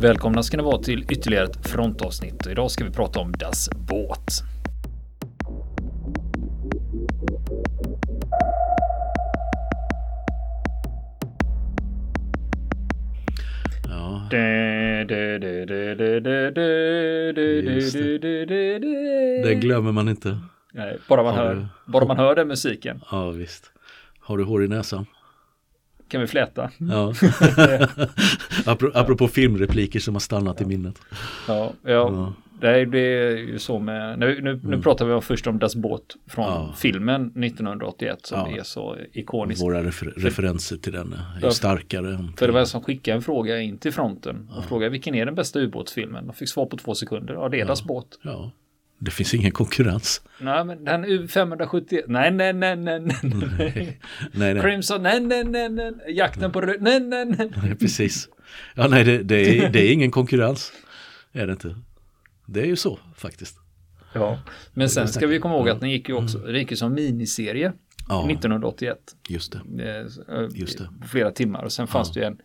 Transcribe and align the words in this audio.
Välkomna 0.00 0.42
ska 0.42 0.56
ni 0.56 0.62
vara 0.62 0.82
till 0.82 1.06
ytterligare 1.10 1.44
ett 1.44 1.66
frontavsnitt. 1.66 2.46
Idag 2.46 2.70
ska 2.70 2.84
vi 2.84 2.90
prata 2.90 3.20
om 3.20 3.32
Das 3.32 3.70
Båt. 3.76 4.42
Just 17.94 18.22
det 19.44 19.54
glömmer 19.60 19.92
man 19.92 20.08
inte. 20.08 20.38
Nej, 20.72 20.98
bara 21.08 21.22
man 21.22 21.34
Har 21.34 21.44
hör, 21.44 21.54
du- 21.54 21.66
bara 21.92 22.04
man 22.04 22.16
hör 22.18 22.34
den 22.34 22.48
musiken 22.48 23.00
Ja, 23.10 23.30
visst. 23.30 23.72
Har 24.20 24.38
du 24.38 24.44
hår 24.44 24.64
i 24.64 24.68
näsan? 24.68 25.06
kan 26.08 26.20
vi 26.20 26.26
fläta. 26.26 26.70
Ja. 26.78 27.12
Apro- 28.66 28.90
Apropå 28.94 29.28
filmrepliker 29.28 30.00
som 30.00 30.14
har 30.14 30.20
stannat 30.20 30.60
i 30.60 30.64
minnet. 30.64 31.00
Ja, 31.48 31.72
ja. 31.82 31.90
Ja. 31.90 32.32
Det 32.60 32.86
blir 32.86 33.36
ju 33.36 33.58
så 33.58 33.78
med, 33.78 34.18
nu, 34.18 34.40
nu, 34.42 34.60
nu 34.64 34.82
pratar 34.82 35.06
vi 35.06 35.12
om 35.12 35.22
först 35.22 35.46
om 35.46 35.58
Das 35.58 35.76
Båt 35.76 36.02
från 36.26 36.44
Ja. 36.44 36.74
filmen 36.78 37.26
1981 37.44 38.18
som 38.26 38.38
Ja. 38.50 38.58
är 38.58 38.62
så 38.62 38.96
ikonisk. 39.12 39.62
Våra 39.62 39.82
refer- 39.82 40.12
referenser 40.16 40.76
till 40.76 40.92
den 40.92 41.12
är 41.12 41.18
Ja. 41.40 41.46
ju 41.48 41.52
starkare. 41.52 42.18
För 42.38 42.46
det 42.46 42.52
var 42.52 42.60
en 42.60 42.66
som 42.66 42.82
skickade 42.82 43.14
en 43.16 43.22
fråga 43.22 43.60
in 43.60 43.78
till 43.78 43.92
fronten 43.92 44.50
och 44.56 44.64
frågade 44.64 44.90
vilken 44.90 45.14
är 45.14 45.26
den 45.26 45.34
bästa 45.34 45.58
ubåtsfilmen? 45.58 46.28
Och 46.28 46.36
fick 46.36 46.48
svar 46.48 46.66
på 46.66 46.76
två 46.76 46.94
sekunder. 46.94 47.34
Ja, 47.34 47.48
det 47.48 47.60
är 47.60 47.66
Das 47.66 47.84
Båt. 47.84 48.06
Ja, 48.22 48.50
det 48.98 49.10
finns 49.10 49.34
ingen 49.34 49.50
konkurrens. 49.52 50.22
Nej, 50.40 50.64
men 50.64 50.84
den 50.84 51.04
U571. 51.04 52.02
Nej, 52.06 52.30
nej, 52.30 52.52
nej, 52.52 52.76
nej, 52.76 53.00
nej, 53.00 53.12
nej. 53.58 53.98
Nej, 54.32 54.54
nej. 54.54 54.62
Crimson. 54.62 55.02
Nej, 55.02 55.20
nej, 55.20 55.44
nej, 55.44 55.68
nej. 55.70 55.92
Jakten 56.08 56.52
på 56.52 56.60
röd. 56.60 56.76
Nej, 56.82 57.00
nej, 57.00 57.24
nej. 57.24 57.50
Nej, 57.62 57.74
precis. 57.74 58.28
Ja, 58.74 58.88
nej, 58.88 59.04
det, 59.04 59.22
det, 59.22 59.58
är, 59.58 59.70
det 59.70 59.88
är 59.88 59.92
ingen 59.92 60.10
konkurrens. 60.10 60.72
Är 61.32 61.46
det 61.46 61.52
inte. 61.52 61.76
Det 62.46 62.60
är 62.60 62.66
ju 62.66 62.76
så 62.76 62.98
faktiskt. 63.16 63.58
Ja, 64.12 64.38
men 64.74 64.88
sen 64.88 65.08
ska 65.08 65.26
vi 65.26 65.38
komma 65.38 65.54
ihåg 65.56 65.68
att 65.68 65.80
den 65.80 65.90
gick 65.90 66.08
ju 66.08 66.14
också, 66.14 66.38
det 66.38 66.58
gick 66.58 66.70
ju 66.70 66.76
som 66.76 66.94
miniserie 66.94 67.66
Mm. 68.10 68.18
Ja, 68.18 68.30
1981. 68.30 68.98
just 69.28 69.52
det. 69.52 69.84
eh, 70.28 70.48
Just 70.54 70.78
det. 70.78 70.88
på 71.02 71.08
flera 71.08 71.30
timmar 71.30 71.62
och 71.64 71.72
sen 71.72 71.86
fanns 71.86 72.12
det 72.12 72.20
ju 72.20 72.26
en 72.26 72.38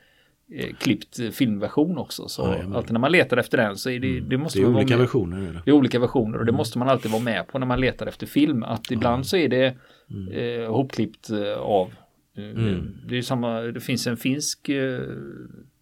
eh, 0.54 0.76
klippt 0.76 1.20
eh, 1.20 1.30
filmversion 1.30 1.98
också. 1.98 2.28
Så 2.28 2.42
Jajamän. 2.48 2.76
alltid 2.76 2.92
när 2.94 3.00
man 3.00 3.12
letar 3.12 3.38
efter 3.38 3.58
den 3.58 3.78
så 3.78 3.90
är 3.90 4.00
det, 4.00 4.20
det 4.20 4.38
måste 4.38 4.60
Det 4.60 4.64
är 4.64 4.68
man 4.68 4.76
olika 4.76 4.98
versioner. 4.98 5.38
Är 5.50 5.54
det. 5.54 5.72
Är 5.72 5.72
olika 5.72 6.00
versioner 6.00 6.28
Mm. 6.30 6.40
och 6.40 6.46
det 6.46 6.52
måste 6.52 6.80
man 6.80 6.90
alltid 6.90 7.12
vara 7.12 7.22
med 7.24 7.48
på 7.48 7.60
när 7.60 7.66
man 7.68 7.80
letar 7.82 8.08
efter 8.08 8.28
film. 8.28 8.64
Att 8.64 8.92
ibland 8.92 9.28
så 9.28 9.38
är 9.38 9.50
det 9.50 9.76
Mm. 10.12 10.62
eh, 10.64 10.72
hopklippt 10.72 11.30
eh, 11.30 11.54
av. 11.58 11.88
Eh, 12.38 12.78
Det 13.10 13.18
är 13.18 13.22
samma, 13.22 13.60
det 13.62 13.80
finns 13.80 14.08
en 14.08 14.18
finsk 14.18 14.70
eh, 14.70 15.00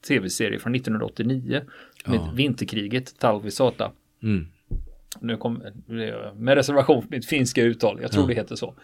tv-serie 0.08 0.60
från 0.60 0.76
1989 0.76 1.62
med 2.06 2.16
Ja. 2.20 2.32
Vinterkriget, 2.36 3.20
Talvisata. 3.20 3.92
Mm. 4.24 4.48
Nu 5.20 5.38
kom, 5.38 5.64
med 6.36 6.56
reservation 6.56 7.02
för 7.02 7.10
mitt 7.10 7.26
finska 7.26 7.62
uttal, 7.64 8.00
jag 8.02 8.12
tror 8.12 8.24
Ja. 8.24 8.28
det 8.28 8.34
heter 8.34 8.56
så. 8.56 8.76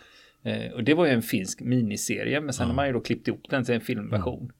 Eh, 0.43 0.71
och 0.71 0.83
det 0.83 0.93
var 0.93 1.05
ju 1.05 1.11
en 1.11 1.21
finsk 1.21 1.61
miniserie, 1.61 2.41
men 2.41 2.53
sen 2.53 2.67
har 2.67 2.73
man 2.75 2.87
ju 2.87 2.93
då 2.93 2.99
klippt 3.01 3.27
ihop 3.27 3.49
den 3.49 3.63
till 3.63 3.75
en 3.75 3.81
filmversion. 3.81 4.51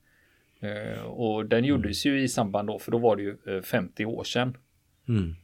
Eh, 0.60 1.02
och 1.02 1.46
den 1.46 1.66
gjordes 1.66 2.06
ju 2.06 2.22
i 2.22 2.28
samband 2.28 2.68
då, 2.68 2.80
för 2.80 2.92
då 2.92 2.98
var 2.98 3.16
det 3.16 3.22
ju 3.24 3.38
eh, 3.48 3.62
50 3.62 4.06
år 4.06 4.24
sedan 4.24 4.58
Mm. 5.08 5.36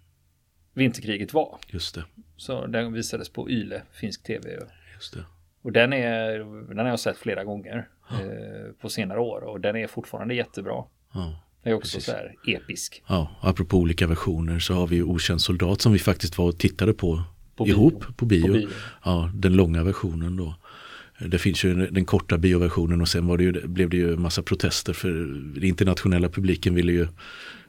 vinterkriget 0.73 1.33
var. 1.33 1.57
Just 1.67 1.95
det. 1.95 2.03
Så 2.38 2.66
den 2.67 2.93
visades 2.93 3.29
på 3.29 3.49
Yle, 3.49 3.81
finsk 3.91 4.23
tv. 4.23 4.49
Just 4.94 5.13
det. 5.13 5.25
Och 5.61 5.72
den, 5.72 5.94
är, 5.94 6.38
den 6.67 6.77
har 6.77 6.88
jag 6.88 7.00
sett 7.00 7.17
flera 7.17 7.44
gånger 7.44 7.88
eh, 8.11 8.72
på 8.81 8.89
senare 8.89 9.19
år 9.19 9.41
och 9.44 9.59
den 9.61 9.75
är 9.75 9.88
fortfarande 9.88 10.33
jättebra. 10.35 10.83
Ja. 11.13 11.44
Den 11.63 11.73
är 11.73 11.77
också 11.77 11.97
Precis. 11.97 12.05
så 12.05 12.11
här 12.11 12.35
episk. 12.47 13.03
Ja, 13.07 13.31
apropå 13.41 13.77
olika 13.77 14.07
versioner 14.07 14.59
så 14.59 14.73
har 14.73 14.88
vi 14.88 14.95
ju 14.95 15.03
Okänd 15.03 15.41
soldat 15.41 15.81
som 15.81 15.94
vi 15.94 15.99
faktiskt 15.99 16.38
var 16.38 16.45
och 16.45 16.57
tittade 16.57 16.94
på, 16.94 17.23
På 17.55 17.63
bio. 17.66 17.72
ihop 17.73 18.17
på 18.17 18.25
bio. 18.25 18.47
På 18.47 18.53
bio. 18.53 18.67
Ja, 19.03 19.31
den 19.33 19.53
långa 19.53 19.83
versionen 19.83 20.35
då. 20.38 20.55
Det 21.27 21.38
finns 21.38 21.63
ju 21.66 21.73
den 21.88 22.05
korta 22.05 22.38
bioversionen 22.38 23.01
och 23.01 23.07
sen 23.07 23.27
var 23.27 23.38
det 23.38 23.44
ju, 23.44 23.67
blev 23.67 23.89
det 23.89 23.97
ju 23.97 24.17
massa 24.17 24.41
protester 24.44 24.94
för 24.94 25.09
den 25.55 25.63
internationella 25.63 26.29
publiken 26.29 26.75
ville 26.75 26.91
ju 26.91 27.07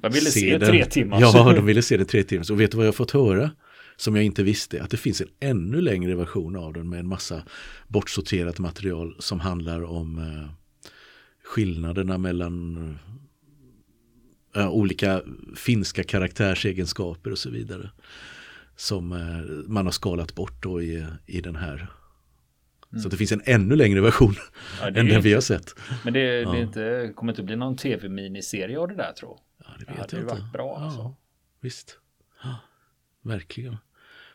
Jag 0.03 0.11
ville 0.11 0.31
se, 0.31 0.59
den. 0.59 0.69
tre 0.69 0.85
timmar. 0.85 1.21
Ja, 1.21 1.53
de 1.57 1.67
ville 1.67 1.83
se 1.83 1.97
den 1.97 2.07
tre 2.07 2.23
timmar. 2.23 2.53
Och 2.53 2.61
vet 2.61 2.71
du 2.71 2.77
vad 2.77 2.87
jag 2.87 2.95
fått 2.95 3.11
höra? 3.11 3.51
Som 3.97 4.17
jag 4.17 4.25
inte 4.25 4.43
visste, 4.43 4.83
att 4.83 4.91
det 4.91 4.97
finns 4.97 5.21
en 5.21 5.29
ännu 5.41 5.81
längre 5.81 6.15
version 6.15 6.57
av 6.57 6.73
den 6.73 6.89
med 6.89 7.01
en 7.01 7.07
massa 7.09 7.43
bortsorterat 7.89 8.59
material 8.59 9.17
som 9.19 9.41
handlar 9.41 9.83
om 9.85 10.19
eh, 10.19 10.51
skillnaderna 11.45 12.19
mellan 12.19 12.99
eh, 14.57 14.69
olika 14.71 15.23
finska 15.57 16.03
karaktärsegenskaper 16.05 17.31
och 17.31 17.39
så 17.39 17.51
vidare. 17.51 17.91
Som 18.77 19.13
eh, 19.13 19.19
man 19.73 19.85
har 19.87 19.93
skalat 19.93 20.35
bort 20.35 20.63
då 20.63 20.83
i, 20.83 21.07
i 21.27 21.41
den 21.41 21.57
här. 21.57 21.87
Så 23.01 23.05
att 23.07 23.11
det 23.11 23.17
finns 23.17 23.33
en 23.33 23.43
ännu 23.45 23.77
längre 23.77 24.01
version 24.01 24.35
Ja, 24.81 24.91
det 24.91 25.01
än 25.01 25.07
den 25.07 25.23
vi 25.23 25.33
har 25.35 25.41
sett. 25.41 25.75
Men 26.05 26.13
det, 26.13 26.21
det 26.21 26.41
Ja. 26.41 26.57
inte, 26.59 27.13
kommer 27.17 27.33
inte 27.33 27.43
bli 27.43 27.57
någon 27.57 27.77
tv-miniserie 27.77 28.79
av 28.79 28.89
det 28.89 28.95
där 28.95 29.13
tror 29.13 29.31
jag. 29.59 29.67
Ja, 29.67 29.73
det 29.79 29.85
Det 29.85 29.91
vet 29.91 30.01
hade 30.01 30.17
jag 30.17 30.19
ju 30.19 30.23
inte. 30.31 30.35
varit 30.43 30.53
bra, 30.53 30.77
Ja, 30.79 30.85
alltså. 30.85 31.15
Visst. 31.61 31.99
Ja, 32.43 32.57
verkligen. 33.23 33.77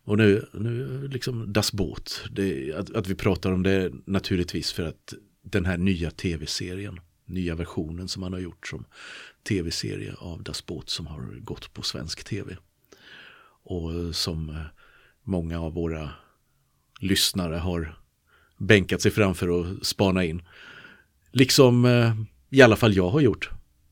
Och 0.03 0.17
nu, 0.17 0.45
nu 0.53 1.07
liksom 1.07 1.53
Das 1.53 1.73
Båt. 1.73 2.23
Det, 2.31 2.73
att, 2.73 2.95
att 2.95 3.07
vi 3.07 3.15
pratar 3.15 3.51
om 3.51 3.63
det 3.63 3.91
naturligtvis 4.05 4.71
för 4.73 4.87
att 4.87 5.13
den 5.41 5.65
här 5.65 5.77
nya 5.77 6.11
tv-serien, 6.11 6.99
nya 7.27 7.55
versionen 7.55 8.07
som 8.07 8.19
man 8.21 8.33
har 8.33 8.39
gjort 8.39 8.67
som 8.67 8.85
tv-serie 9.47 10.13
av 10.19 10.43
Das 10.43 10.65
Båt 10.65 10.89
som 10.89 11.07
har 11.07 11.39
gått 11.39 11.73
på 11.73 11.81
svensk 11.81 12.23
tv. 12.23 12.57
Och 13.63 13.93
eh, 13.93 14.11
som 14.11 14.49
eh, 14.49 14.61
många 15.23 15.59
av 15.61 15.73
våra 15.73 16.09
lyssnare 16.99 17.55
har 17.55 17.97
bänkat 18.57 19.01
sig 19.01 19.11
framför 19.11 19.49
och 19.49 19.85
spana 19.85 20.23
in. 20.23 20.41
Liksom 21.31 21.85
eh, 21.85 22.15
i 22.49 22.61
alla 22.61 22.75
fall 22.75 22.95
jag 22.95 23.09
har 23.09 23.21
gjort. 23.21 23.49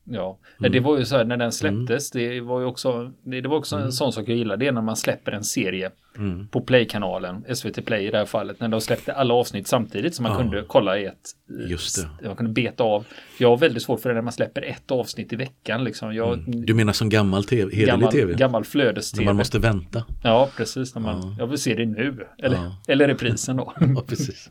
Ja, 0.08 0.38
Mm. 0.60 0.72
det 0.72 0.80
var 0.80 0.98
ju 0.98 1.04
så 1.04 1.16
här 1.16 1.24
när 1.24 1.36
den 1.36 1.52
släpptes. 1.52 2.10
Det 2.10 2.40
var 2.40 2.60
ju 2.60 2.66
också, 2.66 3.12
det, 3.24 3.40
det 3.40 3.48
var 3.48 3.56
också 3.56 3.76
en 3.76 3.92
sån 3.92 4.12
sak 4.12 4.28
jag 4.28 4.36
gillar. 4.36 4.56
Det 4.56 4.66
är 4.66 4.72
när 4.72 4.82
man 4.82 4.96
släpper 4.96 5.32
en 5.32 5.44
serie 5.44 5.90
Mm. 6.18 6.48
på 6.48 6.60
Play-kanalen, 6.60 7.44
SVT 7.54 7.82
Play 7.84 8.06
i 8.06 8.10
det 8.10 8.18
här 8.18 8.24
fallet, 8.26 8.60
när 8.60 8.68
de 8.68 8.80
släppte 8.80 9.12
alla 9.12 9.34
avsnitt 9.34 9.66
samtidigt 9.68 10.14
så 10.14 10.22
man 10.22 10.32
Ja. 10.32 10.38
kunde 10.38 10.64
kolla 10.66 10.98
i 10.98 11.04
ett. 11.04 11.20
Just 11.68 12.08
det. 12.20 12.26
Man 12.26 12.36
kunde 12.36 12.52
beta 12.52 12.84
av. 12.84 13.04
Jag 13.38 13.48
har 13.50 13.56
väldigt 13.56 13.82
svårt 13.82 14.00
för 14.00 14.08
det 14.08 14.14
när 14.14 14.22
man 14.22 14.32
släpper 14.32 14.62
ett 14.62 14.90
avsnitt 14.90 15.32
i 15.32 15.36
veckan. 15.36 15.84
Liksom. 15.84 16.14
Jag, 16.14 16.44
Du 16.46 16.74
menar 16.74 16.92
som 16.92 17.08
gammal 17.08 17.44
tv, 17.44 17.84
gammal, 17.86 18.12
tv? 18.12 18.34
gammal 18.34 18.60
När 18.60 18.66
flödes-tv. 18.66 19.24
man 19.24 19.36
måste 19.36 19.58
vänta. 19.58 20.04
Ja, 20.22 20.48
precis. 20.56 20.94
När 20.94 21.02
man, 21.02 21.20
Ja. 21.22 21.36
Jag 21.38 21.46
vill 21.46 21.58
se 21.58 21.74
det 21.74 21.86
nu. 21.86 22.26
Eller, 22.42 22.56
Ja. 22.56 22.76
eller 22.88 23.08
reprisen 23.08 23.56
då. 23.56 23.72
Ja, 23.96 24.02
precis. 24.06 24.50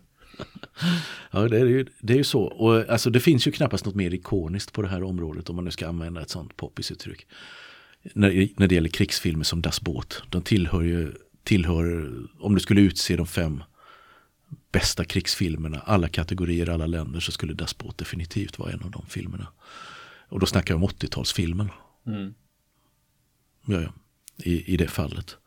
Ja, 1.31 1.47
det 1.47 1.59
är, 1.59 1.65
ju, 1.65 1.85
det 1.99 2.13
är 2.13 2.17
ju 2.17 2.23
så. 2.23 2.41
Och 2.41 2.89
alltså, 2.89 3.09
det 3.09 3.19
finns 3.19 3.47
ju 3.47 3.51
knappast 3.51 3.85
något 3.85 3.95
mer 3.95 4.13
ikoniskt 4.13 4.73
på 4.73 4.81
det 4.81 4.87
här 4.87 5.03
området 5.03 5.49
om 5.49 5.55
man 5.55 5.65
nu 5.65 5.71
ska 5.71 5.87
använda 5.87 6.21
ett 6.21 6.29
sånt 6.29 6.57
poppisuttryck. 6.57 7.27
När, 8.13 8.49
när 8.59 8.67
det 8.67 8.75
gäller 8.75 8.89
krigsfilmer 8.89 9.43
som 9.43 9.61
Das 9.61 9.81
Båt. 9.81 10.21
De 10.29 10.41
tillhör 10.41 10.81
ju, 10.81 11.13
tillhör, 11.43 12.13
om 12.39 12.53
du 12.55 12.59
skulle 12.59 12.81
utse 12.81 13.15
de 13.15 13.27
fem 13.27 13.63
bästa 14.71 15.05
krigsfilmerna, 15.05 15.79
alla 15.79 16.07
kategorier, 16.07 16.69
alla 16.69 16.85
länder, 16.85 17.19
så 17.19 17.31
skulle 17.31 17.53
Das 17.53 17.77
Båt 17.77 17.97
definitivt 17.97 18.59
vara 18.59 18.71
en 18.71 18.81
av 18.81 18.91
de 18.91 19.05
filmerna. 19.05 19.47
Och 20.29 20.39
då 20.39 20.45
snackar 20.45 20.73
jag 20.73 20.83
om 20.83 20.89
80-talsfilmen. 20.89 21.69
Mm. 22.07 22.33
Ja, 23.65 23.81
ja. 23.81 23.93
I, 24.37 24.73
I 24.73 24.77
det 24.77 24.87
fallet. 24.87 25.37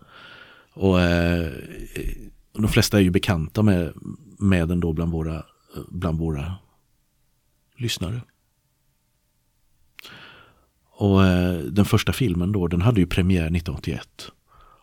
Och 0.70 1.00
eh, 1.00 1.52
de 2.52 2.68
flesta 2.68 2.98
är 2.98 3.02
ju 3.02 3.10
bekanta 3.10 3.62
med, 3.62 3.92
med 4.38 4.68
den 4.68 4.80
då 4.80 4.92
bland 4.92 5.12
våra, 5.12 5.36
eh, 5.36 5.82
bland 5.88 6.18
våra 6.18 6.54
lyssnare. 7.76 8.20
Och 10.90 11.24
eh, 11.24 11.58
den 11.58 11.84
första 11.84 12.12
filmen 12.12 12.52
då, 12.52 12.68
den 12.68 12.82
hade 12.82 13.00
ju 13.00 13.06
premiär 13.06 13.40
1981. 13.40 14.30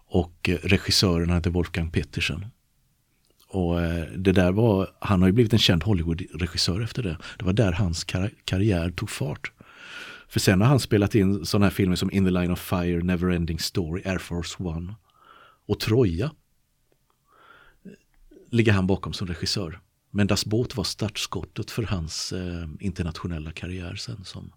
Och 0.07 0.49
eh, 0.49 0.55
regissören 0.63 1.29
hette 1.29 1.49
Wolfgang 1.49 1.89
Petersen. 1.89 2.45
Och 3.47 3.81
eh, 3.81 4.05
det 4.17 4.31
där 4.31 4.51
var, 4.51 4.89
han 4.99 5.21
har 5.21 5.27
ju 5.27 5.33
blivit 5.33 5.53
en 5.53 5.59
känd 5.59 5.83
Hollywood-regissör 5.83 6.83
efter 6.83 7.03
det. 7.03 7.17
Det 7.39 7.45
var 7.45 7.53
där 7.53 7.71
hans 7.71 8.03
kar 8.03 8.31
karriär 8.45 8.91
tog 8.91 9.09
fart. 9.09 9.51
För 10.27 10.39
sen 10.39 10.61
har 10.61 10.67
han 10.67 10.79
spelat 10.79 11.15
in 11.15 11.45
sådana 11.45 11.65
här 11.65 11.71
filmer 11.71 11.95
som 11.95 12.11
In 12.11 12.25
the 12.25 12.31
Line 12.31 12.51
of 12.51 12.59
Fire, 12.59 13.03
Neverending 13.03 13.59
Story, 13.59 14.01
Air 14.05 14.17
Force 14.17 14.63
One 14.63 14.95
och 15.67 15.79
Troja. 15.79 16.31
Ligger 18.55 18.73
han 18.73 18.87
bakom 18.87 19.13
som 19.13 19.27
regissör. 19.27 19.79
Men 20.11 20.27
Das 20.27 20.45
Boot 20.45 20.75
var 20.75 20.83
startskottet 20.83 21.71
för 21.71 21.83
hans 21.83 22.33
eh, 22.33 22.67
internationella 22.79 23.51
karriär 23.51 23.95
sen 23.95 24.23
som, 24.23 24.51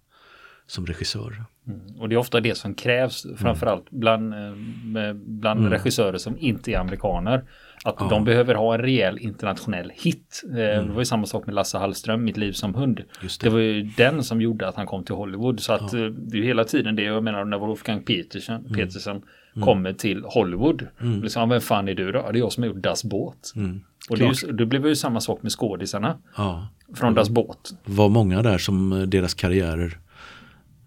som 0.68 0.86
regissör. 0.86 1.44
Mm. 1.66 1.80
Och 1.98 2.08
det 2.08 2.14
är 2.14 2.16
ofta 2.16 2.40
det 2.40 2.54
som 2.54 2.74
krävs, 2.74 3.26
framförallt 3.36 3.90
bland, 3.90 4.34
eh, 4.34 5.12
bland 5.14 5.60
Mm. 5.60 5.72
regissörer 5.72 6.18
som 6.18 6.38
inte 6.38 6.72
är 6.72 6.78
amerikaner. 6.78 7.44
Att 7.84 7.96
Ja. 7.98 8.06
de 8.10 8.24
behöver 8.24 8.54
ha 8.54 8.74
en 8.74 8.80
rejäl 8.80 9.18
internationell 9.18 9.92
hit. 9.94 10.42
Eh, 10.50 10.54
Det 10.56 10.90
var 10.92 10.98
ju 10.98 11.04
samma 11.04 11.26
sak 11.26 11.46
med 11.46 11.54
Lasse 11.54 11.78
Hallström, 11.78 12.24
Mitt 12.24 12.36
liv 12.36 12.52
som 12.52 12.74
hund. 12.74 12.96
Det 13.20 13.40
det. 13.42 13.48
var 13.50 13.58
ju 13.58 13.82
den 13.82 14.22
som 14.24 14.40
gjorde 14.40 14.68
att 14.68 14.74
han 14.76 14.86
kom 14.86 15.04
till 15.04 15.14
Hollywood. 15.14 15.60
Så 15.60 15.72
att 15.72 15.92
eh, 15.94 16.00
det 16.04 16.36
är 16.36 16.40
ju 16.40 16.44
hela 16.46 16.64
tiden 16.64 16.96
det 16.96 17.02
jag 17.02 17.24
menar 17.24 17.44
när 17.44 17.58
Wolfgang 17.58 18.02
Petersen, 18.02 18.60
Mm. 18.60 18.72
Petersen 18.74 19.22
kommer 19.64 19.92
till 19.92 20.24
Hollywood. 20.24 20.86
Liksom, 21.22 21.48
vem 21.48 21.60
fan 21.60 21.88
är 21.88 21.94
du 21.94 22.12
då? 22.12 22.18
Ja, 22.18 22.32
det 22.32 22.38
är 22.38 22.40
jag 22.40 22.52
som 22.52 22.62
har 22.62 22.68
gjort 22.68 22.82
Das 22.82 23.04
Båt. 23.04 23.52
Mm. 23.56 23.80
Och 24.10 24.18
det, 24.18 24.24
är 24.24 24.46
ju, 24.46 24.52
det 24.52 24.66
blev 24.66 24.86
ju 24.86 24.96
samma 24.96 25.20
sak 25.20 25.42
med 25.42 25.52
skådisarna 25.52 26.16
Ja. 26.36 26.68
från 26.94 27.14
Das 27.14 27.30
Båt. 27.30 27.70
var 27.84 28.08
många 28.08 28.42
där 28.42 28.58
som 28.58 29.04
deras 29.10 29.34
karriärer 29.34 29.98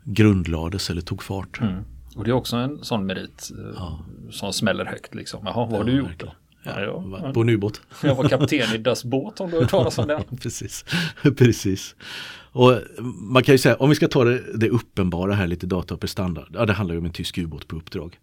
grundlades 0.04 0.90
eller 0.90 1.02
tog 1.02 1.24
fart. 1.24 1.62
Mm. 1.62 1.84
Och 2.16 2.24
det 2.24 2.30
är 2.30 2.34
också 2.34 2.56
en 2.56 2.84
sån 2.84 3.06
merit 3.06 3.52
eh, 3.76 4.00
som 4.32 4.54
smäller 4.54 4.86
högt 4.86 5.16
liksom. 5.16 5.46
Jaha, 5.46 5.66
vad 5.66 5.78
har 5.78 5.84
du 5.84 5.92
gjort 5.92 6.20
då? 6.20 6.26
Ja, 6.64 6.82
Ja, 6.82 7.04
ja. 7.24 7.34
På 7.34 7.42
en 7.42 7.50
ubåt. 7.50 7.82
Jag 8.04 8.16
var 8.16 8.30
kapten 8.30 8.76
i 8.76 8.78
Das 8.78 9.04
Båt 9.04 9.40
om 9.40 9.50
du 9.50 9.56
har 9.56 9.62
hört 9.62 9.72
talas 9.72 9.98
om 9.98 10.08
den. 10.08 10.24
Precis. 10.42 10.86
Precis. 11.38 11.96
Och 12.54 12.80
man 13.18 13.44
kan 13.44 13.54
ju 13.54 13.60
säga, 13.60 13.76
om 13.76 13.90
vi 13.90 13.96
ska 13.96 14.08
ta 14.08 14.24
det, 14.24 14.58
det 14.58 14.70
uppenbara 14.70 15.34
här 15.34 15.48
lite 15.48 15.68
data 15.68 15.94
och 15.94 16.00
prestanda. 16.00 16.48
Ja, 16.54 16.66
det 16.66 16.74
handlar 16.74 16.94
ju 16.94 17.00
om 17.00 17.06
en 17.06 17.12
tysk 17.12 17.38
ubåt 17.38 17.68
på 17.68 17.76
uppdrag. 17.76 18.20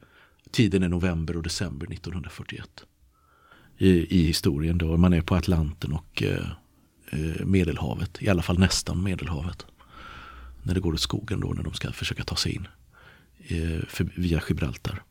Tiden 0.50 0.82
är 0.82 0.88
november 0.88 1.36
och 1.36 1.42
december 1.42 1.92
1941. 1.92 2.68
I, 3.78 4.20
i 4.20 4.26
historien 4.26 4.78
då 4.78 4.96
man 4.96 5.12
är 5.12 5.20
på 5.20 5.34
Atlanten 5.34 5.92
och 5.92 6.22
eh, 6.22 6.50
eh, 7.10 7.44
Medelhavet. 7.44 8.22
I 8.22 8.28
alla 8.28 8.42
fall 8.42 8.58
nästan 8.58 9.02
Medelhavet. 9.02 9.66
När 10.68 10.74
det 10.74 10.80
går 10.80 10.92
åt 10.92 11.00
skogen 11.00 11.40
då 11.40 11.48
när 11.48 11.62
de 11.62 11.72
ska 11.72 11.92
försöka 11.92 12.24
ta 12.24 12.36
sig 12.36 12.54
in 12.54 12.68
eh, 13.38 13.86
för, 13.88 14.08
via 14.16 14.42
Gibraltar. 14.48 15.02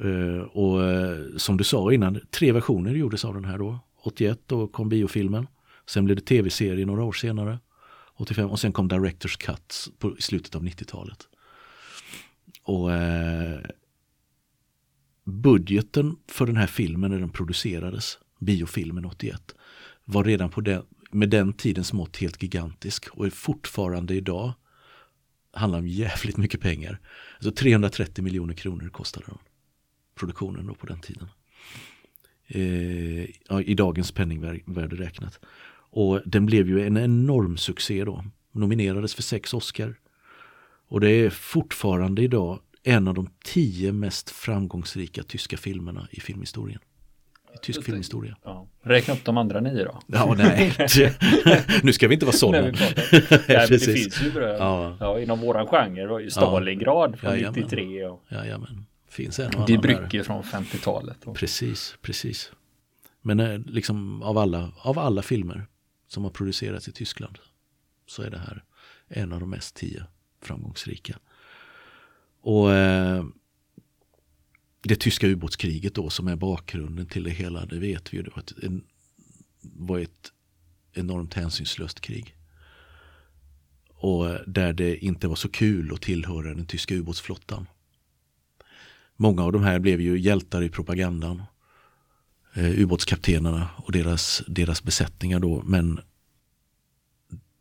Eh, 0.00 0.40
och 0.40 0.84
eh, 0.84 1.36
som 1.36 1.56
du 1.56 1.64
sa 1.64 1.92
innan, 1.92 2.20
tre 2.30 2.52
versioner 2.52 2.94
gjordes 2.94 3.24
av 3.24 3.34
den 3.34 3.44
här 3.44 3.58
då. 3.58 3.78
81 4.02 4.40
då 4.46 4.66
kom 4.66 4.88
biofilmen. 4.88 5.46
Sen 5.86 6.04
blev 6.04 6.16
det 6.16 6.22
tv-serie 6.22 6.86
några 6.86 7.04
år 7.04 7.12
senare. 7.12 7.58
85 8.16 8.50
och 8.50 8.60
sen 8.60 8.72
kom 8.72 8.88
Directors 8.88 9.36
Cuts 9.36 9.90
på, 9.98 10.18
i 10.18 10.22
slutet 10.22 10.54
av 10.54 10.62
90-talet. 10.62 11.28
Och 12.62 12.92
eh, 12.92 13.60
budgeten 15.24 16.16
för 16.26 16.46
den 16.46 16.56
här 16.56 16.66
filmen 16.66 17.10
när 17.10 17.18
den 17.18 17.30
producerades, 17.30 18.18
biofilmen 18.40 19.04
81, 19.04 19.54
var 20.04 20.24
redan 20.24 20.50
på 20.50 20.60
den, 20.60 20.82
med 21.10 21.30
den 21.30 21.52
tidens 21.52 21.92
mått 21.92 22.16
helt 22.16 22.42
gigantisk 22.42 23.08
och 23.08 23.26
är 23.26 23.30
fortfarande 23.30 24.14
idag 24.14 24.52
handlar 25.52 25.78
om 25.78 25.88
jävligt 25.88 26.36
mycket 26.36 26.60
pengar. 26.60 27.00
Alltså 27.34 27.50
330 27.50 28.24
miljoner 28.24 28.54
kronor 28.54 28.88
kostade 28.88 29.26
de. 29.28 29.38
produktionen 30.14 30.66
då 30.66 30.74
på 30.74 30.86
den 30.86 31.00
tiden. 31.00 31.28
Eh, 32.46 33.28
ja, 33.48 33.62
I 33.62 33.74
dagens 33.74 34.12
penningvärde 34.12 34.96
räknat. 34.96 35.40
Och 35.90 36.20
den 36.24 36.46
blev 36.46 36.68
ju 36.68 36.86
en 36.86 36.96
enorm 36.96 37.56
succé 37.56 38.04
då. 38.04 38.24
Nominerades 38.52 39.14
för 39.14 39.22
sex 39.22 39.54
Oscar. 39.54 39.98
Och 40.88 41.00
det 41.00 41.10
är 41.10 41.30
fortfarande 41.30 42.22
idag 42.22 42.60
en 42.82 43.08
av 43.08 43.14
de 43.14 43.30
tio 43.44 43.92
mest 43.92 44.30
framgångsrika 44.30 45.22
tyska 45.22 45.56
filmerna 45.56 46.08
i 46.10 46.20
filmhistorien. 46.20 46.80
Tysk 47.62 47.84
filmhistoria. 47.84 48.36
Ja. 48.44 48.66
Räkna 48.82 49.14
upp 49.14 49.24
de 49.24 49.36
andra 49.38 49.60
nio 49.60 49.84
då. 49.84 50.00
Ja, 50.06 50.34
nej. 50.38 50.72
nu 51.82 51.92
ska 51.92 52.08
vi 52.08 52.14
inte 52.14 52.26
vara 52.26 52.36
sådana. 52.36 52.66
Nej, 52.72 52.76
men 53.48 53.68
det 53.68 53.78
finns 53.78 54.22
ju 54.22 54.30
bra. 54.32 54.48
Ja. 54.48 54.96
Ja. 55.00 55.20
inom 55.20 55.40
våran 55.40 55.66
genre 55.66 56.06
var 56.06 56.18
ju 56.20 56.30
Stalingrad 56.30 57.18
från 57.18 57.30
Jajamän. 57.30 57.60
93 57.62 58.04
och 58.04 58.24
Jajamän. 58.28 58.86
Finns 59.08 59.38
en 59.38 59.50
där. 59.50 59.78
Brücke 59.78 60.24
från 60.24 60.42
50-talet. 60.42 61.24
Och- 61.24 61.36
Precis, 61.36 61.94
precis. 62.02 62.52
Men 63.22 63.40
eh, 63.40 63.58
liksom 63.66 64.22
av 64.22 64.38
alla, 64.38 64.72
av 64.82 64.98
alla 64.98 65.22
filmer 65.22 65.66
som 66.08 66.24
har 66.24 66.30
producerats 66.30 66.88
i 66.88 66.92
Tyskland 66.92 67.38
så 68.06 68.22
är 68.22 68.30
det 68.30 68.38
här 68.38 68.62
en 69.08 69.32
av 69.32 69.40
de 69.40 69.50
mest 69.50 69.76
tio 69.76 70.04
framgångsrika. 70.42 71.18
Och 72.42 72.72
eh, 72.72 73.24
det 74.82 74.96
tyska 74.96 75.26
ubåtskriget 75.26 75.94
då 75.94 76.10
som 76.10 76.28
är 76.28 76.36
bakgrunden 76.36 77.06
till 77.06 77.24
det 77.24 77.30
hela, 77.30 77.66
det 77.66 77.78
vet 77.78 78.12
vi 78.12 78.16
ju. 78.16 78.22
Det 78.22 78.30
var 78.30 78.42
ett, 78.42 78.52
en, 78.62 78.84
var 79.60 79.98
ett 79.98 80.32
enormt 80.92 81.34
hänsynslöst 81.34 82.00
krig. 82.00 82.34
Och 83.88 84.28
eh, 84.28 84.40
där 84.46 84.72
det 84.72 84.96
inte 84.96 85.28
var 85.28 85.36
så 85.36 85.48
kul 85.48 85.94
att 85.94 86.02
tillhöra 86.02 86.54
den 86.54 86.66
tyska 86.66 86.94
ubåtsflottan. 86.94 87.66
Många 89.16 89.44
av 89.44 89.52
de 89.52 89.62
här 89.62 89.78
blev 89.78 90.00
ju 90.00 90.18
hjältar 90.18 90.62
i 90.62 90.68
propagandan. 90.68 91.42
Eh, 92.54 92.80
ubåtskaptenerna 92.80 93.70
och 93.76 93.92
deras, 93.92 94.42
deras 94.46 94.82
besättningar 94.82 95.40
då. 95.40 95.62
Men 95.62 96.00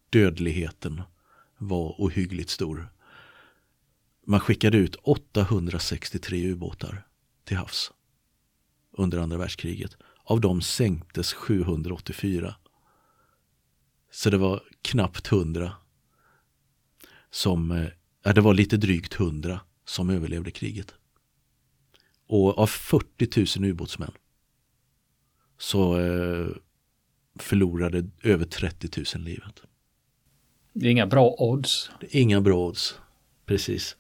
dödligheten 0.10 1.02
var 1.58 1.96
ohyggligt 1.98 2.50
stor. 2.50 2.90
Man 4.26 4.40
skickade 4.40 4.78
ut 4.78 4.96
863 4.96 6.48
ubåtar 6.48 7.07
till 7.48 7.58
havs 7.58 7.92
under 8.92 9.18
andra 9.18 9.38
världskriget. 9.38 9.98
Av 10.24 10.42
dem 10.42 10.62
sänktes 10.62 11.34
784. 11.34 12.56
Så 14.12 14.30
det 14.30 14.38
var 14.38 14.64
knappt 14.82 15.32
100 15.32 15.72
som, 17.30 17.72
eh, 17.72 17.88
ja, 18.24 18.34
det 18.34 18.42
var 18.42 18.54
lite 18.54 18.78
drygt 18.78 19.20
100 19.20 19.60
som 19.86 20.10
överlevde 20.10 20.52
kriget. 20.52 20.94
Och 22.28 22.58
av 22.60 22.68
40 22.68 23.60
000 23.60 23.70
ubåtsmän 23.70 24.12
så 25.58 26.00
eh, 26.00 26.48
förlorade 27.40 28.10
över 28.24 28.46
30 28.46 29.04
000 29.16 29.24
livet. 29.24 29.62
Det 30.74 30.88
är 30.88 30.92
inga 30.92 31.08
bra 31.08 31.36
odds. 31.38 31.92
Inga 32.10 32.42
bra 32.42 32.68
odds. 32.68 33.00
Precis. 33.46 33.98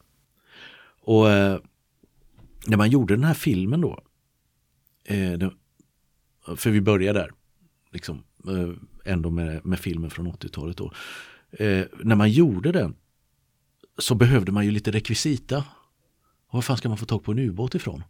Och 1.01 1.29
eh, 1.29 1.59
när 2.67 2.77
man 2.77 2.89
gjorde 2.89 3.15
den 3.15 3.23
här 3.23 3.33
filmen 3.33 3.81
då. 3.81 3.99
Eh, 5.03 5.49
för 6.55 6.69
vi 6.69 6.81
börjar 6.81 7.13
där. 7.13 7.31
Liksom, 7.91 8.23
eh, 8.47 8.69
ändå 9.13 9.29
med, 9.29 9.65
med 9.65 9.79
filmen 9.79 10.09
från 10.09 10.27
80-talet 10.27 10.77
då. 10.77 10.93
Eh, 11.51 11.85
när 12.03 12.15
man 12.15 12.31
gjorde 12.31 12.71
den 12.71 12.95
så 13.97 14.15
behövde 14.15 14.51
man 14.51 14.65
ju 14.65 14.71
lite 14.71 14.91
rekvisita. 14.91 15.57
Och 16.47 16.53
var 16.53 16.61
fan 16.61 16.77
ska 16.77 16.89
man 16.89 16.97
få 16.97 17.05
tag 17.05 17.23
på 17.23 17.31
en 17.31 17.39
ubåt 17.39 17.75
ifrån? 17.75 18.03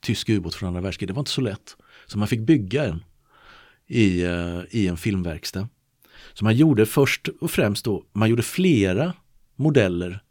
Tysk 0.00 0.28
ubåt 0.28 0.54
från 0.54 0.66
andra 0.68 0.80
världskriget. 0.80 1.08
Det 1.08 1.14
var 1.14 1.20
inte 1.20 1.30
så 1.30 1.40
lätt. 1.40 1.76
Så 2.06 2.18
man 2.18 2.28
fick 2.28 2.40
bygga 2.40 2.84
en 2.84 3.04
i, 3.86 4.22
eh, 4.22 4.60
i 4.70 4.88
en 4.88 4.96
filmverkstad. 4.96 5.68
Så 6.34 6.44
man 6.44 6.56
gjorde 6.56 6.86
först 6.86 7.28
och 7.28 7.50
främst 7.50 7.84
då, 7.84 8.04
man 8.12 8.30
gjorde 8.30 8.42
flera 8.42 9.14
modeller 9.56 10.22